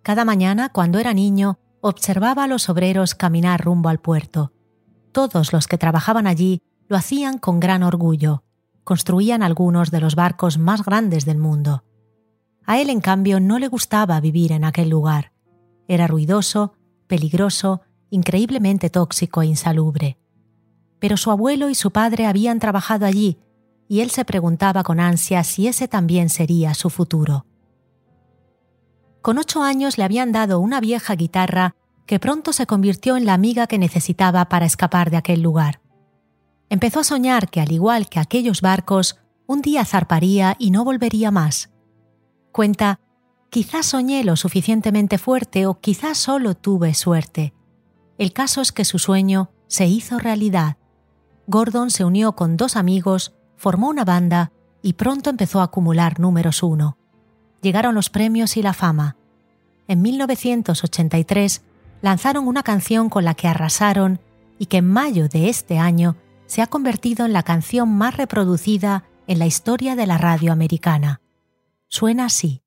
Cada 0.01 0.25
mañana, 0.25 0.69
cuando 0.69 0.97
era 0.97 1.13
niño, 1.13 1.59
observaba 1.81 2.45
a 2.45 2.47
los 2.47 2.67
obreros 2.67 3.13
caminar 3.13 3.63
rumbo 3.63 3.89
al 3.89 3.99
puerto. 3.99 4.53
Todos 5.11 5.53
los 5.53 5.67
que 5.67 5.77
trabajaban 5.77 6.25
allí 6.25 6.63
lo 6.87 6.97
hacían 6.97 7.37
con 7.37 7.59
gran 7.59 7.83
orgullo 7.83 8.42
construían 8.83 9.43
algunos 9.43 9.91
de 9.91 10.01
los 10.01 10.15
barcos 10.15 10.57
más 10.57 10.83
grandes 10.83 11.25
del 11.25 11.37
mundo. 11.37 11.83
A 12.65 12.79
él, 12.79 12.89
en 12.89 13.01
cambio, 13.01 13.39
no 13.39 13.59
le 13.59 13.67
gustaba 13.67 14.19
vivir 14.19 14.51
en 14.51 14.63
aquel 14.63 14.89
lugar. 14.89 15.31
Era 15.87 16.07
ruidoso, 16.07 16.73
peligroso, 17.07 17.81
increíblemente 18.09 18.89
tóxico 18.89 19.41
e 19.41 19.47
insalubre. 19.47 20.17
Pero 20.99 21.17
su 21.17 21.31
abuelo 21.31 21.69
y 21.69 21.75
su 21.75 21.91
padre 21.91 22.25
habían 22.25 22.59
trabajado 22.59 23.05
allí, 23.05 23.37
y 23.87 23.99
él 23.99 24.09
se 24.09 24.23
preguntaba 24.23 24.83
con 24.83 24.99
ansia 24.99 25.43
si 25.43 25.67
ese 25.67 25.87
también 25.87 26.29
sería 26.29 26.73
su 26.73 26.89
futuro. 26.89 27.45
Con 29.21 29.37
ocho 29.37 29.61
años 29.61 29.97
le 29.97 30.03
habían 30.03 30.31
dado 30.31 30.59
una 30.59 30.79
vieja 30.79 31.15
guitarra 31.15 31.75
que 32.05 32.19
pronto 32.19 32.53
se 32.53 32.65
convirtió 32.65 33.17
en 33.17 33.25
la 33.25 33.33
amiga 33.33 33.67
que 33.67 33.77
necesitaba 33.77 34.49
para 34.49 34.65
escapar 34.65 35.09
de 35.09 35.17
aquel 35.17 35.41
lugar 35.41 35.82
empezó 36.69 36.99
a 36.99 37.03
soñar 37.03 37.49
que, 37.49 37.61
al 37.61 37.71
igual 37.71 38.09
que 38.09 38.19
aquellos 38.19 38.61
barcos, 38.61 39.17
un 39.45 39.61
día 39.61 39.85
zarparía 39.85 40.55
y 40.57 40.71
no 40.71 40.83
volvería 40.83 41.31
más. 41.31 41.69
Cuenta, 42.51 42.99
quizás 43.49 43.87
soñé 43.87 44.23
lo 44.23 44.35
suficientemente 44.35 45.17
fuerte 45.17 45.65
o 45.65 45.79
quizás 45.79 46.17
solo 46.17 46.55
tuve 46.55 46.93
suerte. 46.93 47.53
El 48.17 48.31
caso 48.33 48.61
es 48.61 48.71
que 48.71 48.85
su 48.85 48.99
sueño 48.99 49.51
se 49.67 49.87
hizo 49.87 50.19
realidad. 50.19 50.77
Gordon 51.47 51.89
se 51.89 52.05
unió 52.05 52.33
con 52.33 52.57
dos 52.57 52.75
amigos, 52.75 53.33
formó 53.57 53.89
una 53.89 54.05
banda 54.05 54.51
y 54.81 54.93
pronto 54.93 55.29
empezó 55.29 55.61
a 55.61 55.65
acumular 55.65 56.19
números 56.19 56.63
uno. 56.63 56.97
Llegaron 57.61 57.95
los 57.95 58.09
premios 58.09 58.57
y 58.57 58.61
la 58.61 58.73
fama. 58.73 59.17
En 59.87 60.01
1983 60.01 61.63
lanzaron 62.01 62.47
una 62.47 62.63
canción 62.63 63.09
con 63.09 63.25
la 63.25 63.33
que 63.33 63.47
arrasaron 63.47 64.19
y 64.59 64.67
que 64.67 64.77
en 64.77 64.87
mayo 64.87 65.27
de 65.27 65.49
este 65.49 65.79
año 65.79 66.15
se 66.53 66.61
ha 66.61 66.67
convertido 66.67 67.25
en 67.25 67.33
la 67.33 67.41
canción 67.41 67.89
más 67.89 68.15
reproducida 68.15 69.05
en 69.25 69.39
la 69.39 69.47
historia 69.47 69.95
de 69.95 70.05
la 70.05 70.19
radio 70.19 70.51
americana. 70.51 71.19
Suena 71.87 72.25
así. 72.25 72.62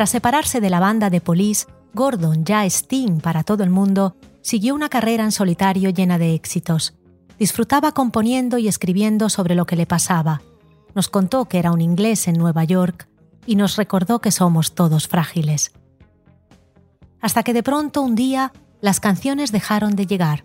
Tras 0.00 0.08
separarse 0.08 0.62
de 0.62 0.70
la 0.70 0.80
banda 0.80 1.10
de 1.10 1.20
Police, 1.20 1.66
Gordon, 1.92 2.46
ya 2.46 2.64
Sting 2.64 3.20
para 3.20 3.44
todo 3.44 3.64
el 3.64 3.68
mundo, 3.68 4.16
siguió 4.40 4.74
una 4.74 4.88
carrera 4.88 5.24
en 5.24 5.30
solitario 5.30 5.90
llena 5.90 6.16
de 6.16 6.32
éxitos. 6.32 6.94
Disfrutaba 7.38 7.92
componiendo 7.92 8.56
y 8.56 8.66
escribiendo 8.66 9.28
sobre 9.28 9.54
lo 9.54 9.66
que 9.66 9.76
le 9.76 9.84
pasaba. 9.84 10.40
Nos 10.94 11.10
contó 11.10 11.44
que 11.44 11.58
era 11.58 11.70
un 11.70 11.82
inglés 11.82 12.28
en 12.28 12.38
Nueva 12.38 12.64
York 12.64 13.10
y 13.44 13.56
nos 13.56 13.76
recordó 13.76 14.22
que 14.22 14.30
somos 14.30 14.74
todos 14.74 15.06
frágiles. 15.06 15.72
Hasta 17.20 17.42
que 17.42 17.52
de 17.52 17.62
pronto 17.62 18.00
un 18.00 18.14
día 18.14 18.54
las 18.80 19.00
canciones 19.00 19.52
dejaron 19.52 19.96
de 19.96 20.06
llegar. 20.06 20.44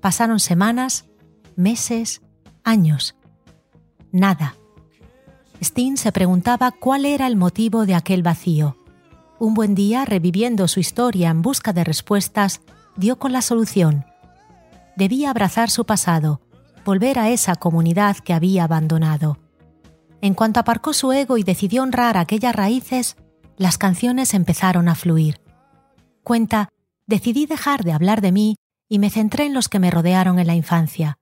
Pasaron 0.00 0.40
semanas, 0.40 1.04
meses, 1.54 2.22
años. 2.64 3.14
Nada. 4.10 4.54
Steen 5.62 5.96
se 5.96 6.10
preguntaba 6.12 6.70
cuál 6.70 7.04
era 7.04 7.26
el 7.26 7.36
motivo 7.36 7.84
de 7.84 7.94
aquel 7.94 8.22
vacío. 8.22 8.76
Un 9.38 9.54
buen 9.54 9.74
día, 9.74 10.04
reviviendo 10.04 10.68
su 10.68 10.80
historia 10.80 11.30
en 11.30 11.42
busca 11.42 11.72
de 11.72 11.84
respuestas, 11.84 12.62
dio 12.96 13.18
con 13.18 13.32
la 13.32 13.42
solución. 13.42 14.04
Debía 14.96 15.30
abrazar 15.30 15.70
su 15.70 15.84
pasado, 15.84 16.40
volver 16.84 17.18
a 17.18 17.28
esa 17.28 17.56
comunidad 17.56 18.16
que 18.18 18.32
había 18.32 18.64
abandonado. 18.64 19.38
En 20.22 20.34
cuanto 20.34 20.60
aparcó 20.60 20.92
su 20.92 21.12
ego 21.12 21.38
y 21.38 21.42
decidió 21.42 21.82
honrar 21.82 22.16
aquellas 22.16 22.54
raíces, 22.54 23.16
las 23.56 23.78
canciones 23.78 24.34
empezaron 24.34 24.88
a 24.88 24.94
fluir. 24.94 25.40
Cuenta, 26.22 26.68
decidí 27.06 27.46
dejar 27.46 27.84
de 27.84 27.92
hablar 27.92 28.20
de 28.20 28.32
mí 28.32 28.56
y 28.88 28.98
me 28.98 29.10
centré 29.10 29.46
en 29.46 29.54
los 29.54 29.68
que 29.68 29.78
me 29.78 29.90
rodearon 29.90 30.38
en 30.38 30.46
la 30.46 30.54
infancia. 30.54 31.18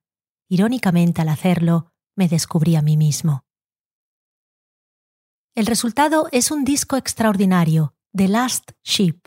Irónicamente, 0.48 1.22
al 1.22 1.28
hacerlo, 1.28 1.90
me 2.16 2.28
descubrí 2.28 2.76
a 2.76 2.82
mí 2.82 2.96
mismo. 2.96 3.42
El 5.54 5.66
resultado 5.66 6.28
es 6.30 6.50
un 6.50 6.64
disco 6.64 6.96
extraordinario, 6.96 7.94
The 8.14 8.28
Last 8.28 8.72
Ship. 8.84 9.18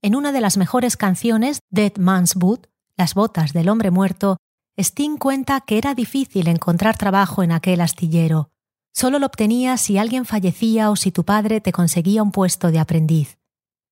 En 0.00 0.14
una 0.14 0.32
de 0.32 0.40
las 0.40 0.56
mejores 0.56 0.96
canciones, 0.96 1.60
Dead 1.70 1.96
Man's 1.98 2.34
Boot, 2.34 2.68
Las 2.96 3.14
botas 3.14 3.52
del 3.52 3.68
hombre 3.68 3.90
muerto, 3.90 4.38
Sting 4.78 5.18
cuenta 5.18 5.60
que 5.60 5.76
era 5.76 5.94
difícil 5.94 6.48
encontrar 6.48 6.96
trabajo 6.96 7.42
en 7.42 7.52
aquel 7.52 7.80
astillero. 7.82 8.50
Solo 8.94 9.18
lo 9.18 9.26
obtenías 9.26 9.80
si 9.80 9.98
alguien 9.98 10.24
fallecía 10.24 10.90
o 10.90 10.96
si 10.96 11.12
tu 11.12 11.24
padre 11.24 11.60
te 11.60 11.72
conseguía 11.72 12.22
un 12.22 12.32
puesto 12.32 12.70
de 12.70 12.78
aprendiz. 12.78 13.38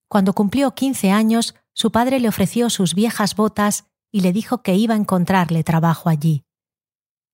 Cuando 0.08 0.32
cumplió 0.32 0.74
15 0.74 1.10
años, 1.10 1.54
su 1.74 1.92
padre 1.92 2.20
le 2.20 2.28
ofreció 2.28 2.70
sus 2.70 2.94
viejas 2.94 3.36
botas 3.36 3.84
y 4.10 4.20
le 4.20 4.32
dijo 4.32 4.62
que 4.62 4.74
iba 4.74 4.94
a 4.94 4.98
encontrarle 4.98 5.62
trabajo 5.62 6.08
allí. 6.08 6.44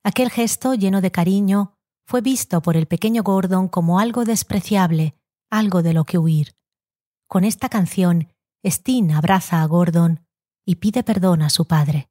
Aquel 0.05 0.31
gesto, 0.31 0.75
lleno 0.75 1.01
de 1.01 1.11
cariño, 1.11 1.76
fue 2.07 2.21
visto 2.21 2.63
por 2.63 2.77
el 2.77 2.87
pequeño 2.87 3.25
Gordon 3.25 3.67
como 3.69 3.99
algo 3.99 4.25
despreciable, 4.25 5.17
algo 5.51 5.83
de 5.83 5.93
lo 5.93 6.05
que 6.05 6.19
huir. 6.19 6.55
Con 7.27 7.43
esta 7.43 7.69
canción, 7.69 8.29
Steen 8.65 9.11
abraza 9.11 9.61
a 9.61 9.67
Gordon 9.67 10.25
y 10.65 10.77
pide 10.77 11.03
perdón 11.03 11.43
a 11.43 11.51
su 11.51 11.67
padre. 11.67 12.09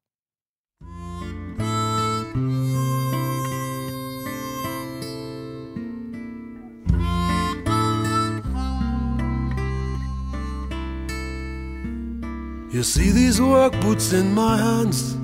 You 12.71 12.83
see 12.83 13.11
these 13.11 13.41
work 13.41 13.73
boots 13.79 14.11
in 14.11 14.33
my 14.33 14.57
hands, 14.57 15.15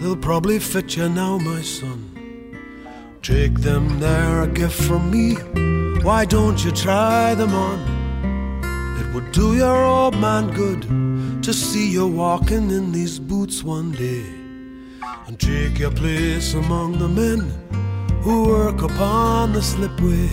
they'll 0.00 0.20
probably 0.20 0.60
fit 0.60 0.98
you 0.98 1.08
now, 1.08 1.38
my 1.38 1.62
son. 1.62 2.09
Take 3.22 3.60
them, 3.60 4.00
they're 4.00 4.42
a 4.42 4.46
gift 4.46 4.80
from 4.82 5.10
me. 5.10 5.34
Why 6.02 6.24
don't 6.24 6.64
you 6.64 6.70
try 6.70 7.34
them 7.34 7.52
on? 7.52 7.78
It 8.98 9.14
would 9.14 9.30
do 9.32 9.54
your 9.54 9.84
old 9.84 10.16
man 10.16 10.50
good 10.54 11.42
to 11.42 11.52
see 11.52 11.90
you 11.90 12.06
walking 12.06 12.70
in 12.70 12.92
these 12.92 13.18
boots 13.18 13.62
one 13.62 13.92
day 13.92 14.24
and 15.26 15.38
take 15.38 15.78
your 15.78 15.90
place 15.90 16.54
among 16.54 16.98
the 16.98 17.08
men 17.08 17.40
who 18.22 18.48
work 18.48 18.80
upon 18.80 19.52
the 19.52 19.60
slipway. 19.60 20.30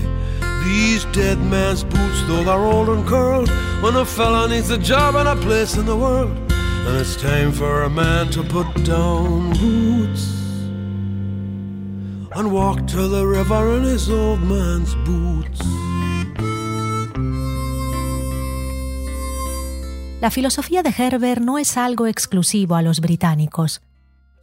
These 0.64 1.04
dead 1.12 1.40
man's 1.40 1.84
boots, 1.84 2.22
though 2.28 2.46
they're 2.46 2.58
old 2.58 2.88
and 2.88 3.06
curled, 3.06 3.50
when 3.82 3.98
a 3.98 4.06
fella 4.06 4.48
needs 4.48 4.70
a 4.70 4.78
job 4.78 5.16
and 5.16 5.28
a 5.28 5.36
place 5.36 5.76
in 5.76 5.86
the 5.86 5.96
world, 5.96 6.32
and 6.52 6.98
it's 6.98 7.18
time 7.18 7.52
for 7.52 7.84
a 7.84 7.90
man 7.90 8.30
to 8.32 8.44
put 8.44 8.74
down 8.86 9.52
boots 9.60 10.37
and 12.38 12.88
to 12.88 13.10
the 13.10 13.26
river 13.26 13.78
in 13.78 13.84
his 13.84 14.10
old 14.10 14.40
man's 14.42 14.96
boots. 15.06 15.60
La 20.22 20.30
filosofía 20.30 20.84
de 20.84 20.94
Herbert 20.96 21.42
no 21.42 21.58
es 21.58 21.78
algo 21.78 22.06
exclusivo 22.06 22.76
a 22.76 22.84
los 22.84 23.02
británicos. 23.02 23.82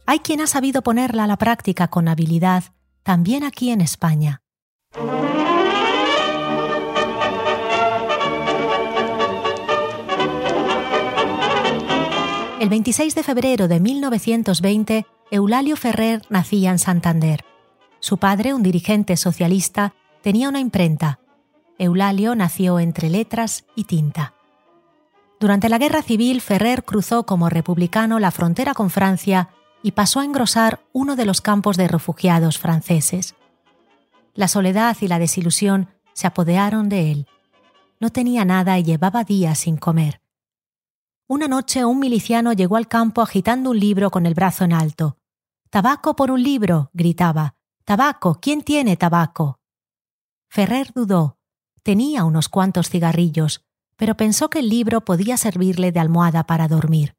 Hay 0.05 0.19
quien 0.19 0.41
ha 0.41 0.47
sabido 0.47 0.81
ponerla 0.81 1.23
a 1.23 1.27
la 1.27 1.37
práctica 1.37 1.87
con 1.87 2.09
habilidad 2.09 2.65
también 3.03 3.43
aquí 3.43 3.71
en 3.71 3.79
España. 3.79 4.41
El 12.59 12.69
26 12.69 13.15
de 13.15 13.23
febrero 13.23 13.67
de 13.67 13.79
1920, 13.79 15.05
Eulalio 15.31 15.77
Ferrer 15.77 16.23
nacía 16.29 16.71
en 16.71 16.79
Santander. 16.79 17.54
Su 18.05 18.19
padre, 18.19 18.53
un 18.53 18.61
dirigente 18.61 19.17
socialista, 19.17 19.95
tenía 20.21 20.47
una 20.47 20.59
imprenta. 20.59 21.17
Eulalio 21.79 22.35
nació 22.35 22.77
entre 22.77 23.09
letras 23.09 23.65
y 23.75 23.85
tinta. 23.85 24.35
Durante 25.39 25.69
la 25.69 25.79
Guerra 25.79 26.03
Civil, 26.03 26.39
Ferrer 26.39 26.83
cruzó 26.83 27.25
como 27.25 27.49
republicano 27.49 28.19
la 28.19 28.29
frontera 28.29 28.75
con 28.75 28.91
Francia 28.91 29.49
y 29.81 29.93
pasó 29.93 30.19
a 30.19 30.23
engrosar 30.23 30.81
uno 30.93 31.15
de 31.15 31.25
los 31.25 31.41
campos 31.41 31.77
de 31.77 31.87
refugiados 31.87 32.59
franceses. 32.59 33.33
La 34.35 34.49
soledad 34.49 34.95
y 35.01 35.07
la 35.07 35.17
desilusión 35.17 35.89
se 36.13 36.27
apodearon 36.27 36.89
de 36.89 37.11
él. 37.11 37.27
No 37.99 38.11
tenía 38.11 38.45
nada 38.45 38.77
y 38.77 38.83
llevaba 38.83 39.23
días 39.23 39.57
sin 39.57 39.77
comer. 39.77 40.21
Una 41.25 41.47
noche 41.47 41.85
un 41.85 41.97
miliciano 41.97 42.53
llegó 42.53 42.75
al 42.75 42.87
campo 42.87 43.23
agitando 43.23 43.71
un 43.71 43.79
libro 43.79 44.11
con 44.11 44.27
el 44.27 44.35
brazo 44.35 44.63
en 44.63 44.73
alto. 44.73 45.17
Tabaco 45.71 46.15
por 46.15 46.29
un 46.29 46.43
libro, 46.43 46.91
gritaba. 46.93 47.55
Tabaco, 47.85 48.39
¿quién 48.41 48.63
tiene 48.63 48.97
tabaco? 48.97 49.59
Ferrer 50.49 50.91
dudó. 50.95 51.37
Tenía 51.83 52.23
unos 52.23 52.49
cuantos 52.49 52.89
cigarrillos, 52.89 53.63
pero 53.95 54.17
pensó 54.17 54.49
que 54.49 54.57
el 54.57 54.69
libro 54.69 55.05
podía 55.05 55.37
servirle 55.37 55.91
de 55.91 55.99
almohada 55.99 56.47
para 56.47 56.67
dormir. 56.67 57.15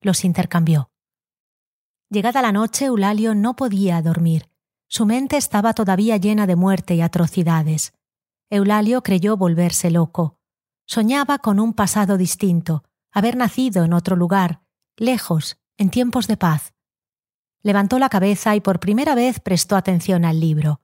Los 0.00 0.24
intercambió. 0.24 0.90
Llegada 2.10 2.42
la 2.42 2.50
noche, 2.50 2.86
Eulalio 2.86 3.36
no 3.36 3.54
podía 3.54 4.02
dormir. 4.02 4.50
Su 4.88 5.06
mente 5.06 5.36
estaba 5.36 5.74
todavía 5.74 6.16
llena 6.16 6.48
de 6.48 6.56
muerte 6.56 6.96
y 6.96 7.02
atrocidades. 7.02 7.92
Eulalio 8.50 9.04
creyó 9.04 9.36
volverse 9.36 9.92
loco. 9.92 10.40
Soñaba 10.86 11.38
con 11.38 11.60
un 11.60 11.72
pasado 11.72 12.16
distinto, 12.16 12.82
haber 13.12 13.36
nacido 13.36 13.84
en 13.84 13.92
otro 13.92 14.16
lugar, 14.16 14.60
lejos, 14.96 15.60
en 15.76 15.88
tiempos 15.88 16.26
de 16.26 16.36
paz. 16.36 16.74
Levantó 17.62 17.98
la 17.98 18.08
cabeza 18.08 18.56
y 18.56 18.60
por 18.60 18.80
primera 18.80 19.14
vez 19.14 19.40
prestó 19.40 19.76
atención 19.76 20.24
al 20.24 20.40
libro. 20.40 20.80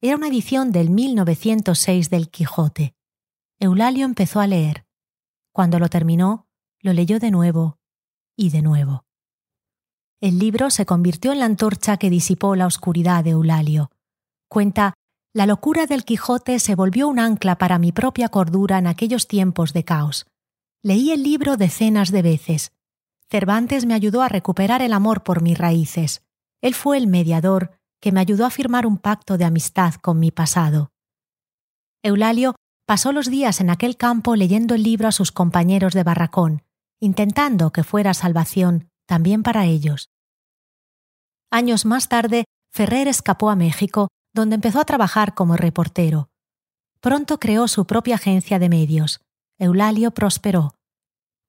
Era 0.00 0.16
una 0.16 0.28
edición 0.28 0.72
del 0.72 0.90
1906 0.90 2.08
del 2.08 2.30
Quijote. 2.30 2.94
Eulalio 3.58 4.06
empezó 4.06 4.40
a 4.40 4.46
leer. 4.46 4.86
Cuando 5.52 5.78
lo 5.78 5.88
terminó, 5.88 6.46
lo 6.80 6.92
leyó 6.92 7.18
de 7.18 7.30
nuevo 7.30 7.78
y 8.36 8.50
de 8.50 8.62
nuevo. 8.62 9.04
El 10.20 10.38
libro 10.38 10.70
se 10.70 10.86
convirtió 10.86 11.32
en 11.32 11.40
la 11.40 11.44
antorcha 11.44 11.96
que 11.96 12.10
disipó 12.10 12.56
la 12.56 12.66
oscuridad 12.66 13.24
de 13.24 13.30
Eulalio. 13.30 13.90
Cuenta, 14.48 14.94
la 15.34 15.46
locura 15.46 15.86
del 15.86 16.04
Quijote 16.04 16.58
se 16.58 16.74
volvió 16.74 17.06
un 17.06 17.18
ancla 17.18 17.58
para 17.58 17.78
mi 17.78 17.92
propia 17.92 18.28
cordura 18.28 18.78
en 18.78 18.86
aquellos 18.86 19.28
tiempos 19.28 19.72
de 19.72 19.84
caos. 19.84 20.26
Leí 20.82 21.10
el 21.10 21.22
libro 21.22 21.56
decenas 21.56 22.10
de 22.10 22.22
veces. 22.22 22.72
Cervantes 23.30 23.84
me 23.84 23.94
ayudó 23.94 24.22
a 24.22 24.28
recuperar 24.28 24.80
el 24.82 24.92
amor 24.92 25.22
por 25.22 25.42
mis 25.42 25.58
raíces. 25.58 26.22
Él 26.62 26.74
fue 26.74 26.96
el 26.96 27.06
mediador 27.06 27.78
que 28.00 28.12
me 28.12 28.20
ayudó 28.20 28.46
a 28.46 28.50
firmar 28.50 28.86
un 28.86 28.96
pacto 28.96 29.36
de 29.36 29.44
amistad 29.44 29.94
con 29.94 30.18
mi 30.18 30.30
pasado. 30.30 30.90
Eulalio 32.02 32.54
pasó 32.86 33.12
los 33.12 33.28
días 33.28 33.60
en 33.60 33.70
aquel 33.70 33.96
campo 33.96 34.34
leyendo 34.34 34.74
el 34.74 34.82
libro 34.82 35.08
a 35.08 35.12
sus 35.12 35.30
compañeros 35.30 35.92
de 35.92 36.04
barracón, 36.04 36.62
intentando 37.00 37.70
que 37.70 37.84
fuera 37.84 38.14
salvación 38.14 38.88
también 39.06 39.42
para 39.42 39.66
ellos. 39.66 40.10
Años 41.50 41.84
más 41.84 42.08
tarde, 42.08 42.44
Ferrer 42.70 43.08
escapó 43.08 43.50
a 43.50 43.56
México, 43.56 44.08
donde 44.34 44.54
empezó 44.54 44.80
a 44.80 44.84
trabajar 44.84 45.34
como 45.34 45.56
reportero. 45.56 46.30
Pronto 47.00 47.38
creó 47.38 47.68
su 47.68 47.86
propia 47.86 48.16
agencia 48.16 48.58
de 48.58 48.68
medios. 48.68 49.20
Eulalio 49.58 50.12
prosperó. 50.12 50.77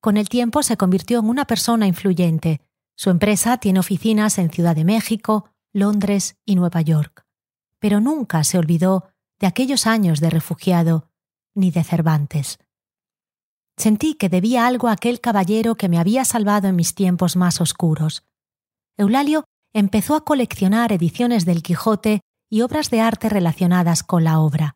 Con 0.02 0.16
el 0.16 0.30
tiempo 0.30 0.64
se 0.64 0.78
convirtió 0.78 1.20
en 1.20 1.30
una 1.30 1.46
persona 1.46 1.88
influyente. 1.88 2.62
Su 2.96 3.10
empresa 3.10 3.58
tiene 3.58 3.80
oficinas 3.80 4.38
en 4.38 4.50
Ciudad 4.50 4.76
de 4.76 4.86
México, 4.86 5.50
Londres 5.74 6.38
y 6.46 6.56
Nueva 6.56 6.82
York. 6.82 7.26
Pero 7.80 8.00
nunca 8.00 8.44
se 8.44 8.58
olvidó 8.58 9.10
de 9.40 9.48
aquellos 9.48 9.88
años 9.88 10.20
de 10.20 10.30
refugiado 10.30 11.10
ni 11.54 11.72
de 11.72 11.84
Cervantes. 11.84 12.60
Sentí 13.78 14.16
que 14.16 14.30
debía 14.30 14.68
algo 14.68 14.88
a 14.88 14.94
aquel 14.94 15.22
caballero 15.22 15.76
que 15.76 15.90
me 15.90 16.00
había 16.00 16.26
salvado 16.26 16.68
en 16.68 16.76
mis 16.76 16.96
tiempos 16.96 17.36
más 17.36 17.62
oscuros. 17.62 18.26
Eulalio 18.98 19.46
empezó 19.74 20.16
a 20.16 20.26
coleccionar 20.26 20.92
ediciones 20.92 21.46
del 21.46 21.64
Quijote 21.64 22.22
y 22.50 22.62
obras 22.62 22.90
de 22.90 23.02
arte 23.02 23.30
relacionadas 23.30 24.04
con 24.04 24.24
la 24.24 24.40
obra. 24.40 24.76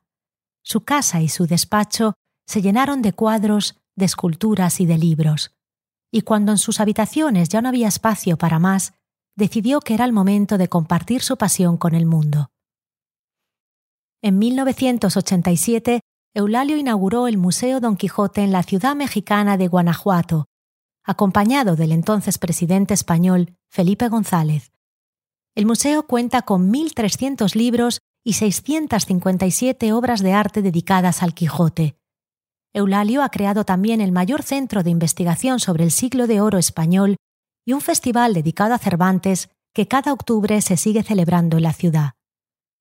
Su 0.63 0.81
casa 0.81 1.21
y 1.21 1.27
su 1.27 1.47
despacho 1.47 2.13
se 2.47 2.61
llenaron 2.61 3.01
de 3.01 3.13
cuadros, 3.13 3.75
de 3.95 4.05
esculturas 4.05 4.79
y 4.79 4.85
de 4.85 4.97
libros. 4.97 5.55
Y 6.11 6.21
cuando 6.21 6.51
en 6.51 6.57
sus 6.57 6.79
habitaciones 6.79 7.49
ya 7.49 7.61
no 7.61 7.69
había 7.69 7.87
espacio 7.87 8.37
para 8.37 8.59
más, 8.59 8.93
decidió 9.35 9.79
que 9.79 9.93
era 9.93 10.05
el 10.05 10.13
momento 10.13 10.57
de 10.57 10.67
compartir 10.67 11.21
su 11.21 11.37
pasión 11.37 11.77
con 11.77 11.95
el 11.95 12.05
mundo. 12.05 12.51
En 14.21 14.39
1987 14.39 16.01
Eulalio 16.35 16.77
inauguró 16.77 17.27
el 17.27 17.37
Museo 17.37 17.79
Don 17.79 17.95
Quijote 17.95 18.41
en 18.41 18.51
la 18.51 18.63
ciudad 18.63 18.95
mexicana 18.95 19.57
de 19.57 19.67
Guanajuato, 19.67 20.45
acompañado 21.03 21.75
del 21.75 21.91
entonces 21.91 22.37
presidente 22.37 22.93
español 22.93 23.55
Felipe 23.69 24.07
González. 24.07 24.71
El 25.55 25.67
museo 25.67 26.07
cuenta 26.07 26.41
con 26.41 26.71
1.300 26.71 27.53
libros 27.55 27.99
y 28.23 28.33
657 28.33 29.93
obras 29.93 30.23
de 30.23 30.33
arte 30.33 30.61
dedicadas 30.61 31.21
al 31.21 31.33
Quijote. 31.35 31.97
Eulalio 32.73 33.21
ha 33.21 33.29
creado 33.29 33.65
también 33.65 34.01
el 34.01 34.11
mayor 34.11 34.41
centro 34.41 34.81
de 34.81 34.89
investigación 34.89 35.59
sobre 35.59 35.83
el 35.83 35.91
siglo 35.91 36.25
de 36.25 36.41
oro 36.41 36.57
español 36.57 37.17
y 37.65 37.73
un 37.73 37.81
festival 37.81 38.33
dedicado 38.33 38.73
a 38.73 38.79
Cervantes 38.79 39.49
que 39.73 39.87
cada 39.87 40.11
octubre 40.11 40.59
se 40.61 40.75
sigue 40.75 41.03
celebrando 41.03 41.57
en 41.57 41.63
la 41.63 41.73
ciudad. 41.73 42.13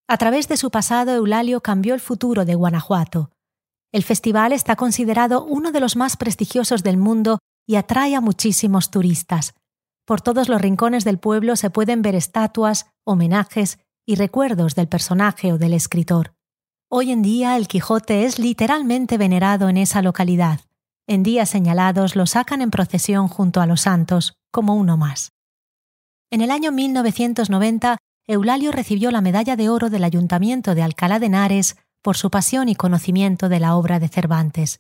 A 0.09 0.17
través 0.17 0.49
de 0.49 0.57
su 0.57 0.71
pasado, 0.71 1.13
Eulalio 1.13 1.61
cambió 1.61 1.95
el 1.95 2.01
futuro 2.01 2.45
de 2.45 2.55
Guanajuato. 2.55 3.31
El 3.93 4.03
festival 4.03 4.53
está 4.53 4.77
considerado 4.77 5.45
uno 5.45 5.73
de 5.73 5.81
los 5.81 5.97
más 5.97 6.17
prestigiosos 6.17 6.83
del 6.83 6.97
mundo 6.97 7.39
y 7.67 7.77
atrae 7.77 8.15
a 8.15 8.21
muchísimos 8.21 8.91
turistas. 8.91 9.55
Por 10.07 10.21
todos 10.21 10.49
los 10.49 10.61
rincones 10.61 11.05
del 11.05 11.19
pueblo 11.19 11.55
se 11.57 11.71
pueden 11.71 12.03
ver 12.03 12.15
estatuas, 12.15 12.87
homenajes 13.05 13.79
y 14.07 14.17
recuerdos 14.17 14.75
del 14.75 14.89
personaje 14.89 15.53
o 15.53 15.59
del 15.59 15.75
escritor. 15.75 16.35
Hoy 16.95 17.11
en 17.11 17.23
día 17.23 17.57
el 17.57 17.69
Quijote 17.69 18.27
es 18.27 18.39
literalmente 18.39 19.17
venerado 19.17 19.71
en 19.71 19.79
esa 19.79 20.03
localidad. 20.03 20.61
En 21.07 21.23
días 21.23 21.49
señalados 21.49 22.17
lo 22.17 22.27
sacan 22.27 22.61
en 22.61 22.71
procesión 22.71 23.29
junto 23.29 23.63
a 23.63 23.67
los 23.67 23.81
santos, 23.81 24.35
como 24.51 24.75
uno 24.75 24.99
más. 24.99 25.33
En 26.31 26.43
el 26.43 26.51
año 26.51 26.71
1990, 26.71 27.97
Eulalio 28.27 28.73
recibió 28.73 29.11
la 29.11 29.23
medalla 29.23 29.57
de 29.57 29.71
oro 29.71 29.89
del 29.89 30.05
Ayuntamiento 30.05 30.75
de 30.75 30.83
Alcalá 30.83 31.19
de 31.19 31.27
Henares 31.27 31.77
por 32.03 32.19
su 32.19 32.31
pasión 32.31 32.69
y 32.69 32.75
conocimiento 32.75 33.49
de 33.49 33.61
la 33.61 33.75
obra 33.75 33.99
de 33.99 34.09
Cervantes. 34.09 34.79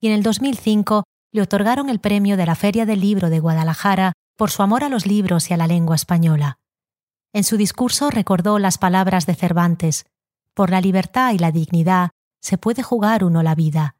Y 0.00 0.08
en 0.08 0.14
el 0.14 0.24
2005 0.24 1.04
le 1.30 1.40
otorgaron 1.40 1.88
el 1.88 2.00
premio 2.00 2.36
de 2.36 2.46
la 2.46 2.56
Feria 2.56 2.84
del 2.84 2.98
Libro 2.98 3.30
de 3.30 3.38
Guadalajara 3.38 4.14
por 4.36 4.50
su 4.50 4.64
amor 4.64 4.82
a 4.82 4.88
los 4.88 5.06
libros 5.06 5.48
y 5.50 5.54
a 5.54 5.56
la 5.56 5.68
lengua 5.68 5.94
española. 5.94 6.58
En 7.32 7.44
su 7.44 7.56
discurso 7.56 8.10
recordó 8.10 8.58
las 8.58 8.76
palabras 8.76 9.24
de 9.26 9.36
Cervantes, 9.36 10.04
por 10.54 10.70
la 10.70 10.80
libertad 10.80 11.32
y 11.32 11.38
la 11.38 11.52
dignidad 11.52 12.10
se 12.40 12.58
puede 12.58 12.82
jugar 12.82 13.24
uno 13.24 13.42
la 13.42 13.54
vida. 13.54 13.96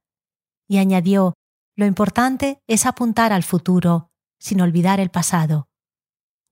Y 0.69 0.79
añadió, 0.79 1.35
lo 1.77 1.87
importante 1.87 2.61
es 2.67 2.87
apuntar 2.87 3.33
al 3.33 3.43
futuro, 3.43 4.11
sin 4.39 4.61
olvidar 4.61 5.01
el 5.01 5.11
pasado. 5.11 5.69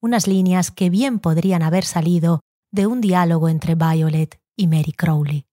Unas 0.00 0.26
líneas 0.26 0.70
que 0.70 0.90
bien 0.90 1.20
podrían 1.20 1.62
haber 1.62 1.84
salido 1.84 2.40
de 2.72 2.86
un 2.86 3.00
diálogo 3.00 3.48
entre 3.48 3.74
Violet 3.74 4.40
y 4.56 4.66
Mary 4.66 4.92
Crowley. 4.92 5.46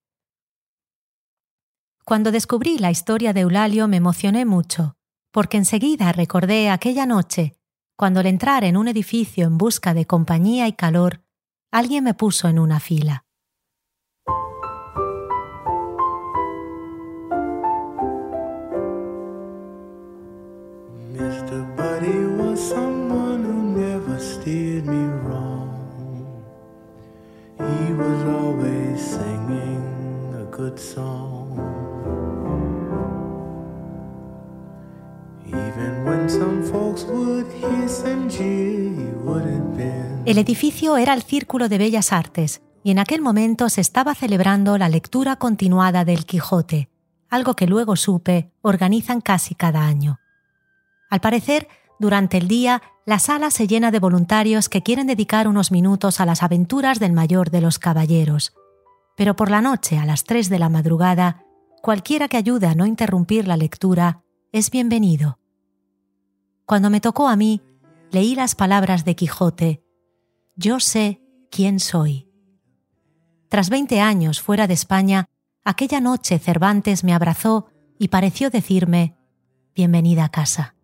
Cuando 2.03 2.31
descubrí 2.31 2.79
la 2.79 2.89
historia 2.89 3.33
de 3.33 3.41
Eulalio 3.41 3.87
me 3.87 3.97
emocioné 3.97 4.45
mucho, 4.45 4.95
porque 5.31 5.57
enseguida 5.57 6.11
recordé 6.11 6.71
aquella 6.71 7.05
noche, 7.05 7.55
cuando 7.95 8.21
al 8.21 8.25
entrar 8.25 8.63
en 8.63 8.77
un 8.77 8.87
edificio 8.87 9.45
en 9.45 9.57
busca 9.57 9.93
de 9.93 10.07
compañía 10.07 10.67
y 10.67 10.73
calor, 10.73 11.21
alguien 11.69 12.03
me 12.03 12.15
puso 12.15 12.47
en 12.47 12.57
una 12.57 12.79
fila. 12.79 13.25
El 40.25 40.37
edificio 40.37 40.97
era 40.97 41.13
el 41.13 41.23
Círculo 41.23 41.69
de 41.69 41.77
Bellas 41.77 42.13
Artes 42.13 42.61
y 42.83 42.91
en 42.91 42.99
aquel 42.99 43.21
momento 43.21 43.67
se 43.67 43.81
estaba 43.81 44.13
celebrando 44.13 44.77
la 44.77 44.87
lectura 44.87 45.37
continuada 45.37 46.05
del 46.05 46.25
Quijote, 46.25 46.89
algo 47.29 47.55
que 47.55 47.65
luego 47.65 47.95
supe 47.95 48.51
organizan 48.61 49.21
casi 49.21 49.55
cada 49.55 49.85
año. 49.85 50.19
Al 51.09 51.19
parecer, 51.19 51.67
durante 51.99 52.37
el 52.37 52.47
día, 52.47 52.81
la 53.05 53.19
sala 53.19 53.51
se 53.51 53.67
llena 53.67 53.91
de 53.91 53.99
voluntarios 53.99 54.69
que 54.69 54.81
quieren 54.81 55.07
dedicar 55.07 55.47
unos 55.47 55.71
minutos 55.71 56.21
a 56.21 56.25
las 56.25 56.43
aventuras 56.43 56.99
del 56.99 57.11
mayor 57.11 57.49
de 57.49 57.59
los 57.59 57.77
caballeros. 57.77 58.53
Pero 59.17 59.35
por 59.35 59.51
la 59.51 59.61
noche, 59.61 59.97
a 59.97 60.05
las 60.05 60.23
tres 60.23 60.47
de 60.47 60.59
la 60.59 60.69
madrugada, 60.69 61.43
cualquiera 61.81 62.29
que 62.29 62.37
ayude 62.37 62.67
a 62.67 62.75
no 62.75 62.85
interrumpir 62.85 63.47
la 63.47 63.57
lectura 63.57 64.23
es 64.53 64.71
bienvenido. 64.71 65.39
Cuando 66.65 66.89
me 66.89 67.01
tocó 67.01 67.27
a 67.27 67.35
mí, 67.35 67.61
leí 68.11 68.33
las 68.33 68.55
palabras 68.55 69.03
de 69.03 69.15
Quijote, 69.15 69.83
Yo 70.55 70.79
sé 70.79 71.21
quién 71.51 71.79
soy. 71.79 72.29
Tras 73.49 73.69
veinte 73.69 73.99
años 73.99 74.39
fuera 74.41 74.67
de 74.67 74.73
España, 74.73 75.25
aquella 75.65 75.99
noche 75.99 76.39
Cervantes 76.39 77.03
me 77.03 77.13
abrazó 77.13 77.67
y 77.97 78.07
pareció 78.07 78.49
decirme, 78.49 79.17
Bienvenida 79.75 80.25
a 80.25 80.29
casa. 80.29 80.75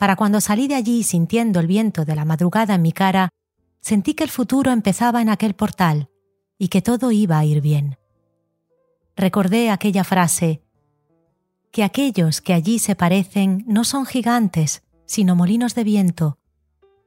Para 0.00 0.16
cuando 0.16 0.40
salí 0.40 0.66
de 0.66 0.76
allí 0.76 1.02
sintiendo 1.02 1.60
el 1.60 1.66
viento 1.66 2.06
de 2.06 2.16
la 2.16 2.24
madrugada 2.24 2.76
en 2.76 2.80
mi 2.80 2.90
cara, 2.90 3.28
sentí 3.82 4.14
que 4.14 4.24
el 4.24 4.30
futuro 4.30 4.72
empezaba 4.72 5.20
en 5.20 5.28
aquel 5.28 5.52
portal 5.52 6.08
y 6.56 6.68
que 6.68 6.80
todo 6.80 7.12
iba 7.12 7.38
a 7.38 7.44
ir 7.44 7.60
bien. 7.60 7.98
Recordé 9.14 9.68
aquella 9.68 10.02
frase, 10.02 10.62
que 11.70 11.84
aquellos 11.84 12.40
que 12.40 12.54
allí 12.54 12.78
se 12.78 12.96
parecen 12.96 13.62
no 13.66 13.84
son 13.84 14.06
gigantes, 14.06 14.82
sino 15.04 15.36
molinos 15.36 15.74
de 15.74 15.84
viento, 15.84 16.38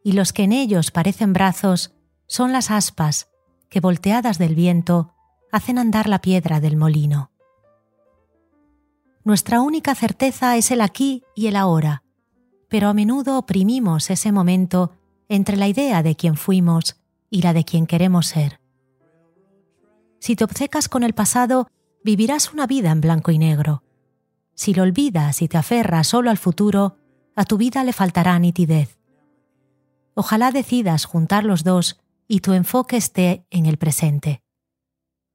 y 0.04 0.12
los 0.12 0.32
que 0.32 0.44
en 0.44 0.52
ellos 0.52 0.92
parecen 0.92 1.34
brazos 1.34 1.96
son 2.28 2.52
las 2.52 2.70
aspas 2.70 3.28
que, 3.70 3.80
volteadas 3.80 4.38
del 4.38 4.54
viento, 4.54 5.16
hacen 5.52 5.80
andar 5.80 6.08
la 6.08 6.22
piedra 6.22 6.60
del 6.60 6.78
molino. 6.78 7.32
Nuestra 9.24 9.62
única 9.62 9.96
certeza 9.96 10.58
es 10.58 10.70
el 10.70 10.82
aquí 10.82 11.24
y 11.36 11.48
el 11.48 11.56
ahora, 11.56 12.03
pero 12.74 12.90
a 12.90 12.94
menudo 12.96 13.38
oprimimos 13.38 14.10
ese 14.10 14.32
momento 14.32 14.94
entre 15.30 15.58
la 15.58 15.68
idea 15.68 16.02
de 16.02 16.16
quién 16.16 16.36
fuimos 16.36 17.00
y 17.30 17.44
la 17.44 17.54
de 17.54 17.66
quien 17.66 17.86
queremos 17.86 18.26
ser. 18.26 18.60
Si 20.18 20.36
te 20.36 20.44
obcecas 20.44 20.90
con 20.90 21.04
el 21.04 21.14
pasado, 21.14 21.68
vivirás 22.04 22.52
una 22.52 22.66
vida 22.66 22.90
en 22.90 23.00
blanco 23.00 23.30
y 23.30 23.38
negro, 23.38 23.84
si 24.56 24.74
lo 24.74 24.82
olvidas 24.82 25.44
y 25.44 25.48
te 25.48 25.60
aferras 25.60 26.08
solo 26.08 26.32
al 26.32 26.40
futuro, 26.40 26.98
a 27.36 27.46
tu 27.46 27.58
vida 27.58 27.84
le 27.84 27.94
faltará 27.94 28.40
nitidez. 28.40 28.98
Ojalá 30.16 30.50
decidas 30.50 31.06
juntar 31.06 31.44
los 31.44 31.64
dos 31.64 32.02
y 32.28 32.40
tu 32.40 32.54
enfoque 32.54 32.98
esté 32.98 33.46
en 33.52 33.68
el 33.68 33.78
presente. 33.78 34.42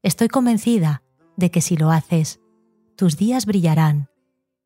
Estoy 0.03 0.27
convencida 0.27 1.05
de 1.37 1.53
que 1.53 1.61
si 1.61 1.77
lo 1.77 1.93
haces, 1.93 2.41
tus 2.97 3.17
días 3.17 3.47
brillarán 3.47 4.09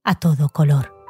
a 0.04 0.14
todo 0.14 0.48
color. 0.48 1.01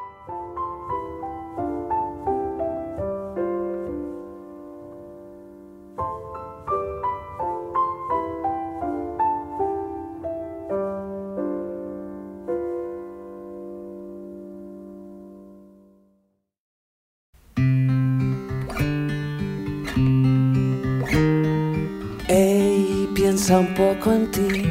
Poco 23.82 24.12
en 24.12 24.30
ti, 24.30 24.62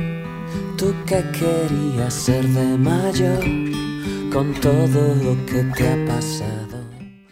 tú 0.77 0.93
que 1.05 1.21
querías 1.31 2.13
ser 2.13 2.47
de 2.47 2.77
mayor, 2.77 3.43
con 4.31 4.53
todo 4.61 5.15
lo 5.15 5.45
que 5.45 5.63
te 5.75 5.89
ha 5.89 6.05
pasado. 6.05 6.77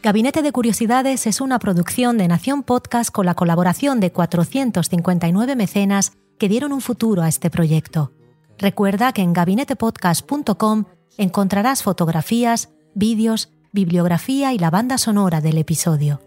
Gabinete 0.03 0.41
de 0.41 0.51
Curiosidades 0.51 1.25
es 1.25 1.39
una 1.39 1.57
producción 1.57 2.17
de 2.17 2.27
Nación 2.27 2.63
Podcast 2.63 3.11
con 3.11 3.25
la 3.25 3.33
colaboración 3.33 4.01
de 4.01 4.11
459 4.11 5.55
mecenas 5.55 6.13
que 6.37 6.49
dieron 6.49 6.73
un 6.73 6.81
futuro 6.81 7.21
a 7.21 7.29
este 7.29 7.49
proyecto. 7.49 8.11
Recuerda 8.57 9.13
que 9.13 9.21
en 9.21 9.31
gabinetepodcast.com 9.31 10.83
encontrarás 11.17 11.83
fotografías, 11.83 12.69
vídeos, 12.93 13.51
bibliografía 13.71 14.53
y 14.53 14.59
la 14.59 14.69
banda 14.69 14.97
sonora 14.97 15.39
del 15.39 15.57
episodio. 15.57 16.19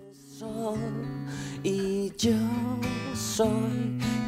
Y 1.62 2.12
yo 2.16 2.36
soy 3.14 3.81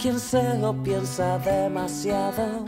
quien 0.05 0.21
se 0.21 0.59
lo 0.59 0.83
piensa 0.83 1.39
demasiado. 1.39 2.67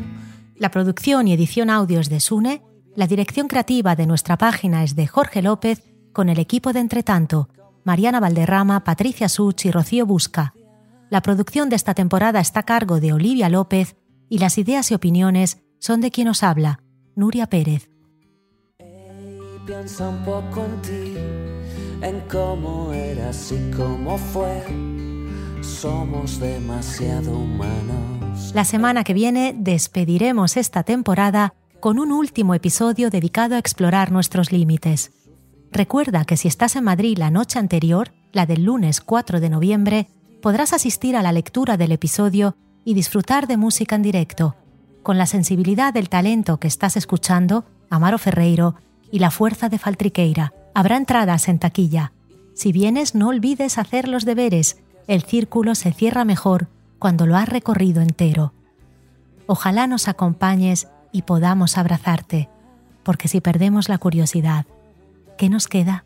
La 0.55 0.71
producción 0.71 1.29
y 1.29 1.35
edición 1.35 1.69
audios 1.69 2.09
de 2.09 2.19
Sune, 2.19 2.63
la 2.95 3.07
dirección 3.07 3.47
creativa 3.47 3.95
de 3.95 4.07
nuestra 4.07 4.39
página 4.39 4.83
es 4.83 4.97
de 4.97 5.07
Jorge 5.07 5.43
López, 5.43 5.83
con 6.15 6.31
el 6.31 6.39
equipo 6.39 6.73
de 6.73 6.81
Entretanto, 6.81 7.51
Mariana 7.85 8.21
Valderrama, 8.21 8.85
Patricia 8.85 9.29
Such 9.29 9.67
y 9.67 9.71
Rocío 9.71 10.07
Busca. 10.07 10.55
La 11.11 11.21
producción 11.21 11.69
de 11.69 11.77
esta 11.77 11.93
temporada 11.93 12.41
está 12.41 12.61
a 12.61 12.63
cargo 12.63 13.01
de 13.01 13.13
Olivia 13.13 13.51
López 13.51 13.97
y 14.31 14.39
las 14.39 14.57
ideas 14.57 14.91
y 14.91 14.95
opiniones 14.95 15.59
son 15.79 16.01
de 16.01 16.11
quien 16.11 16.29
os 16.29 16.43
habla, 16.43 16.81
Nuria 17.17 17.49
Pérez. 17.49 17.91
piensa 19.67 20.09
un 20.09 20.25
poco 20.25 20.65
en 20.65 20.81
ti, 20.81 21.15
en 22.01 22.19
cómo 22.31 22.95
eras 22.95 23.53
y 23.53 23.71
cómo 23.77 24.17
fue 24.17 24.96
somos 25.67 26.39
demasiado 26.39 27.37
humanos. 27.37 28.53
La 28.55 28.65
semana 28.65 29.05
que 29.05 29.15
viene 29.15 29.55
despediremos 29.57 30.57
esta 30.57 30.85
temporada 30.85 31.55
con 31.81 31.99
un 31.99 32.13
último 32.13 32.55
episodio 32.55 33.11
dedicado 33.11 33.57
a 33.57 33.59
explorar 33.59 34.13
nuestros 34.13 34.53
límites. 34.53 35.13
Recuerda 35.73 36.25
que 36.25 36.37
si 36.37 36.49
estás 36.49 36.77
en 36.77 36.85
Madrid 36.85 37.19
la 37.19 37.31
noche 37.31 37.59
anterior, 37.59 38.13
la 38.33 38.47
del 38.47 38.65
lunes 38.65 39.01
4 39.01 39.41
de 39.41 39.51
noviembre, 39.51 40.09
podrás 40.41 40.73
asistir 40.73 41.17
a 41.17 41.23
la 41.23 41.33
lectura 41.33 41.77
del 41.77 41.93
episodio 41.93 42.57
y 42.85 42.95
disfrutar 42.95 43.47
de 43.47 43.57
música 43.57 43.97
en 43.97 44.03
directo, 44.03 44.57
con 45.03 45.19
la 45.19 45.27
sensibilidad 45.27 45.93
del 45.93 46.09
talento 46.09 46.59
que 46.59 46.69
estás 46.69 46.97
escuchando, 46.97 47.65
Amaro 47.91 48.19
Ferreiro, 48.19 48.77
y 49.11 49.19
la 49.19 49.31
fuerza 49.31 49.69
de 49.69 49.79
Faltriqueira. 49.79 50.53
Habrá 50.75 50.97
entradas 50.97 51.49
en 51.49 51.59
taquilla. 51.59 52.13
Si 52.55 52.73
vienes, 52.73 53.15
no 53.15 53.29
olvides 53.29 53.77
hacer 53.79 54.09
los 54.09 54.25
deberes 54.25 54.79
el 55.07 55.23
círculo 55.23 55.75
se 55.75 55.93
cierra 55.93 56.25
mejor 56.25 56.69
cuando 56.99 57.27
lo 57.27 57.37
has 57.37 57.49
recorrido 57.49 58.03
entero. 58.03 58.53
ojalá 59.47 59.87
nos 59.87 60.09
acompañes 60.09 60.89
y 61.13 61.23
podamos 61.23 61.79
abrazarte, 61.79 62.49
porque 63.05 63.29
si 63.29 63.41
perdemos 63.41 63.89
la 63.89 63.99
curiosidad, 63.99 64.67
¿qué 65.39 65.49
nos 65.49 65.69
queda? 65.69 66.05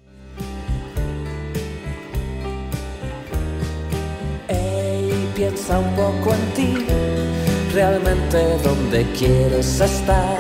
piensa 5.41 5.79
un 5.79 5.91
poco 5.95 6.35
en 6.35 6.55
ti, 6.55 6.87
realmente 7.73 8.59
dónde 8.63 9.11
quieres 9.19 9.81
estar 9.81 10.37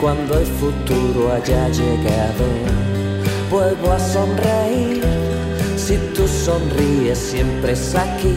cuando 0.00 0.38
el 0.38 0.46
futuro 0.46 1.34
haya 1.34 1.68
llegado. 1.68 2.46
Vuelvo 3.50 3.92
a 3.92 3.98
sonreír, 4.00 5.05
tú 6.26 6.32
sonríes 6.32 7.18
siempre 7.18 7.72
es 7.72 7.94
aquí, 7.94 8.36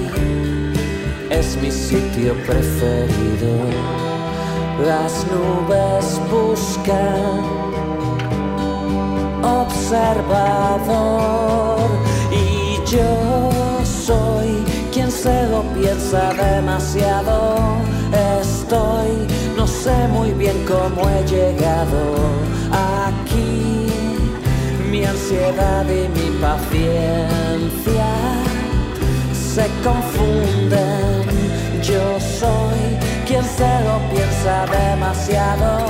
es 1.29 1.57
mi 1.61 1.71
sitio 1.71 2.35
preferido. 2.45 3.49
Las 4.85 5.25
nubes 5.31 6.21
buscan 6.31 7.43
observador 9.43 10.79
y 12.31 12.79
yo 12.89 13.49
soy 13.83 14.63
quien 14.93 15.11
se 15.11 15.47
lo 15.47 15.63
piensa 15.73 16.33
demasiado. 16.33 17.57
Estoy, 18.41 19.27
no 19.57 19.65
sé 19.67 20.07
muy 20.09 20.31
bien 20.31 20.65
cómo 20.65 21.09
he 21.09 21.23
llegado 21.27 22.15
aquí. 22.71 23.08
Mi 24.99 25.05
ansiedad 25.05 25.85
y 25.85 26.09
mi 26.09 26.29
paciencia 26.41 28.09
se 29.31 29.65
confunden. 29.81 31.23
Yo 31.81 32.19
soy 32.19 32.81
quien 33.25 33.45
se 33.45 33.71
lo 33.87 33.97
piensa 34.11 34.65
demasiado. 34.65 35.85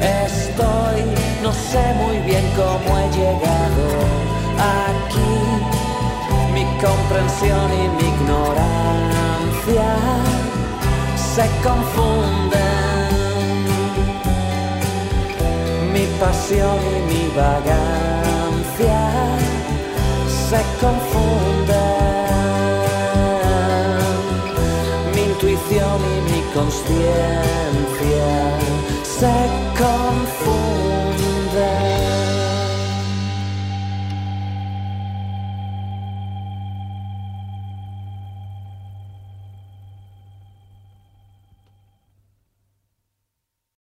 Estoy, 0.00 1.04
no 1.40 1.52
sé 1.52 1.94
muy 2.02 2.18
bien 2.26 2.44
cómo 2.56 2.98
he 2.98 3.08
llegado 3.12 3.86
aquí 4.80 5.34
mi 6.52 6.64
comprensión 6.82 7.72
y 7.72 7.88
mi 7.96 8.08
ignorancia 8.08 9.88
se 11.14 11.46
confunden. 11.62 12.58
Mi 15.92 16.06
pasión 16.18 16.78
y 16.96 17.14
mi 17.14 17.36
vagancia 17.36 18.07
se 20.50 20.62
confunden. 20.80 21.76
Mi 25.14 25.22
intuición 25.32 25.98
y 26.14 26.20
mi 26.30 26.40
conciencia 26.54 28.30
se 29.02 29.34
confunden. 29.78 30.27